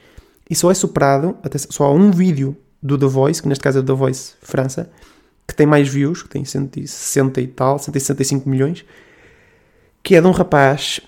E 0.48 0.54
só 0.54 0.70
é 0.70 0.74
superado, 0.74 1.36
até 1.42 1.58
só 1.58 1.84
há 1.84 1.92
um 1.92 2.10
vídeo 2.10 2.56
do 2.82 2.98
The 2.98 3.06
Voice, 3.06 3.40
que 3.40 3.48
neste 3.48 3.62
caso 3.62 3.78
é 3.78 3.80
o 3.82 3.84
The 3.84 3.92
Voice 3.92 4.34
França, 4.40 4.90
que 5.46 5.54
tem 5.54 5.66
mais 5.66 5.88
views, 5.88 6.22
que 6.22 6.28
tem 6.28 6.44
160 6.44 7.40
e 7.40 7.46
tal, 7.46 7.78
165 7.78 8.48
milhões, 8.48 8.84
que 10.02 10.14
é 10.16 10.20
de 10.20 10.26
um 10.26 10.30
rapaz 10.30 11.00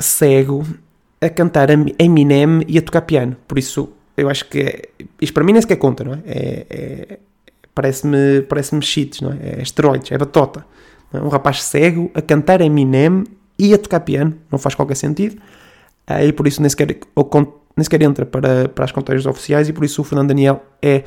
cego 0.00 0.64
a 1.20 1.28
cantar 1.28 1.68
Eminem 1.70 2.64
e 2.66 2.78
a 2.78 2.82
tocar 2.82 3.02
piano. 3.02 3.36
Por 3.46 3.58
isso, 3.58 3.92
eu 4.16 4.28
acho 4.28 4.46
que 4.46 4.60
é, 4.60 4.88
isto 5.20 5.34
para 5.34 5.44
mim 5.44 5.52
nem 5.52 5.60
sequer 5.60 5.76
conta, 5.76 6.04
não 6.04 6.14
é? 6.14 6.18
é, 6.24 6.66
é 6.70 7.18
parece-me 7.74 8.42
parece 8.42 8.80
cheats, 8.82 9.20
não 9.20 9.32
é? 9.32 9.58
É 9.58 9.62
esteroides, 9.62 10.10
é 10.12 10.18
batota. 10.18 10.64
É? 11.12 11.18
Um 11.18 11.28
rapaz 11.28 11.62
cego 11.62 12.10
a 12.14 12.22
cantar 12.22 12.60
Eminem 12.60 13.24
e 13.58 13.74
a 13.74 13.78
tocar 13.78 14.00
piano, 14.00 14.36
não 14.50 14.58
faz 14.58 14.74
qualquer 14.74 14.96
sentido. 14.96 15.40
Uh, 16.08 16.24
e 16.24 16.32
por 16.32 16.46
isso 16.46 16.60
nem 16.60 16.68
sequer, 16.68 16.88
nem 16.88 17.84
sequer 17.84 18.02
entra 18.02 18.26
para, 18.26 18.68
para 18.68 18.84
as 18.84 18.92
contagens 18.92 19.26
oficiais 19.26 19.68
e 19.68 19.72
por 19.72 19.84
isso 19.84 20.00
o 20.00 20.04
Fernando 20.04 20.28
Daniel 20.28 20.64
é 20.82 21.04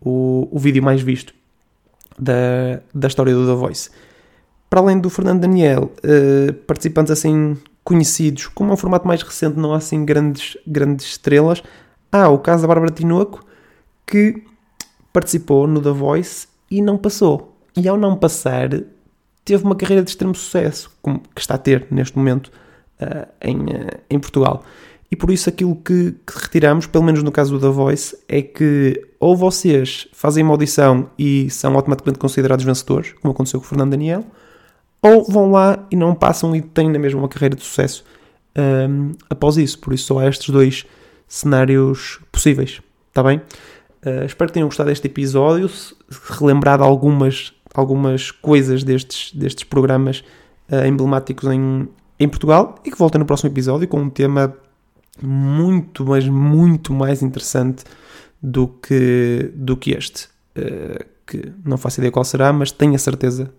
o, 0.00 0.48
o 0.50 0.58
vídeo 0.58 0.82
mais 0.82 1.00
visto 1.00 1.34
da, 2.18 2.80
da 2.94 3.08
história 3.08 3.34
do 3.34 3.46
The 3.46 3.54
Voice. 3.54 3.90
Para 4.70 4.80
além 4.80 4.98
do 4.98 5.10
Fernando 5.10 5.40
Daniel, 5.40 5.92
uh, 6.04 6.52
participantes 6.52 7.10
assim 7.10 7.56
conhecidos, 7.84 8.46
como 8.48 8.70
é 8.70 8.74
um 8.74 8.76
formato 8.76 9.06
mais 9.06 9.22
recente, 9.22 9.58
não 9.58 9.74
há 9.74 9.76
assim 9.76 10.04
grandes, 10.04 10.56
grandes 10.66 11.06
estrelas. 11.06 11.62
Há 12.10 12.28
o 12.28 12.38
caso 12.38 12.62
da 12.62 12.68
Bárbara 12.68 12.90
Tinoco, 12.90 13.44
que 14.06 14.42
participou 15.12 15.66
no 15.66 15.80
The 15.80 15.90
Voice 15.90 16.48
e 16.70 16.80
não 16.80 16.96
passou. 16.96 17.56
E 17.76 17.86
ao 17.86 17.96
não 17.96 18.16
passar, 18.16 18.70
teve 19.44 19.64
uma 19.64 19.76
carreira 19.76 20.02
de 20.02 20.10
extremo 20.10 20.34
sucesso, 20.34 20.90
como, 21.02 21.20
que 21.34 21.40
está 21.40 21.54
a 21.54 21.58
ter 21.58 21.86
neste 21.90 22.16
momento 22.16 22.50
uh, 23.00 23.28
em, 23.42 23.58
uh, 23.58 24.00
em 24.08 24.18
Portugal. 24.18 24.64
E 25.10 25.16
por 25.16 25.30
isso 25.30 25.48
aquilo 25.48 25.76
que, 25.76 26.12
que, 26.26 26.38
retiramos, 26.38 26.86
pelo 26.86 27.04
menos 27.04 27.22
no 27.22 27.30
caso 27.30 27.56
do 27.56 27.60
The 27.60 27.72
Voice, 27.72 28.16
é 28.28 28.42
que 28.42 29.06
ou 29.20 29.36
vocês 29.36 30.08
fazem 30.12 30.42
uma 30.42 30.54
audição 30.54 31.10
e 31.18 31.48
são 31.50 31.74
automaticamente 31.74 32.18
considerados 32.18 32.64
vencedores, 32.64 33.12
como 33.20 33.32
aconteceu 33.32 33.60
com 33.60 33.66
o 33.66 33.68
Fernando 33.68 33.90
Daniel, 33.90 34.24
ou 35.04 35.22
vão 35.22 35.50
lá 35.50 35.86
e 35.90 35.96
não 35.96 36.14
passam 36.14 36.56
e 36.56 36.62
têm 36.62 36.90
na 36.90 36.98
mesma 36.98 37.20
uma 37.20 37.28
carreira 37.28 37.54
de 37.54 37.62
sucesso 37.62 38.02
um, 38.56 39.12
após 39.28 39.58
isso. 39.58 39.78
Por 39.78 39.92
isso 39.92 40.06
só 40.06 40.18
há 40.18 40.28
estes 40.28 40.48
dois 40.48 40.86
cenários 41.28 42.20
possíveis. 42.32 42.80
Está 43.10 43.22
bem? 43.22 43.36
Uh, 44.04 44.24
espero 44.24 44.48
que 44.48 44.54
tenham 44.54 44.66
gostado 44.66 44.88
deste 44.88 45.06
episódio, 45.06 45.70
relembrado 46.30 46.82
algumas 46.82 47.52
algumas 47.74 48.30
coisas 48.30 48.84
destes, 48.84 49.34
destes 49.34 49.64
programas 49.64 50.24
uh, 50.70 50.86
emblemáticos 50.86 51.50
em, 51.50 51.88
em 52.18 52.28
Portugal 52.28 52.76
e 52.84 52.90
que 52.90 52.96
voltem 52.96 53.18
no 53.18 53.26
próximo 53.26 53.50
episódio 53.50 53.86
com 53.88 54.00
um 54.00 54.08
tema 54.08 54.56
muito, 55.20 56.04
mas 56.06 56.26
muito 56.26 56.94
mais 56.94 57.20
interessante 57.20 57.84
do 58.40 58.68
que, 58.68 59.50
do 59.54 59.76
que 59.76 59.90
este. 59.90 60.28
Uh, 60.56 61.04
que 61.26 61.52
não 61.64 61.76
faço 61.76 62.00
ideia 62.00 62.12
qual 62.12 62.24
será, 62.24 62.52
mas 62.52 62.70
tenho 62.70 62.94
a 62.94 62.98
certeza 62.98 63.52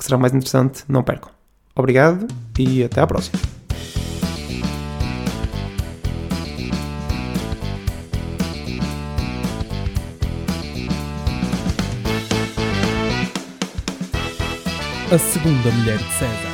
que 0.00 0.04
será 0.06 0.16
mais 0.16 0.32
interessante. 0.32 0.82
Não 0.88 1.02
percam. 1.02 1.30
Obrigado 1.76 2.26
e 2.58 2.82
até 2.82 3.00
à 3.00 3.06
próxima. 3.06 3.38
a 15.12 15.18
segunda 15.18 15.72
mulher 15.72 15.98
de 15.98 16.12
César. 16.12 16.49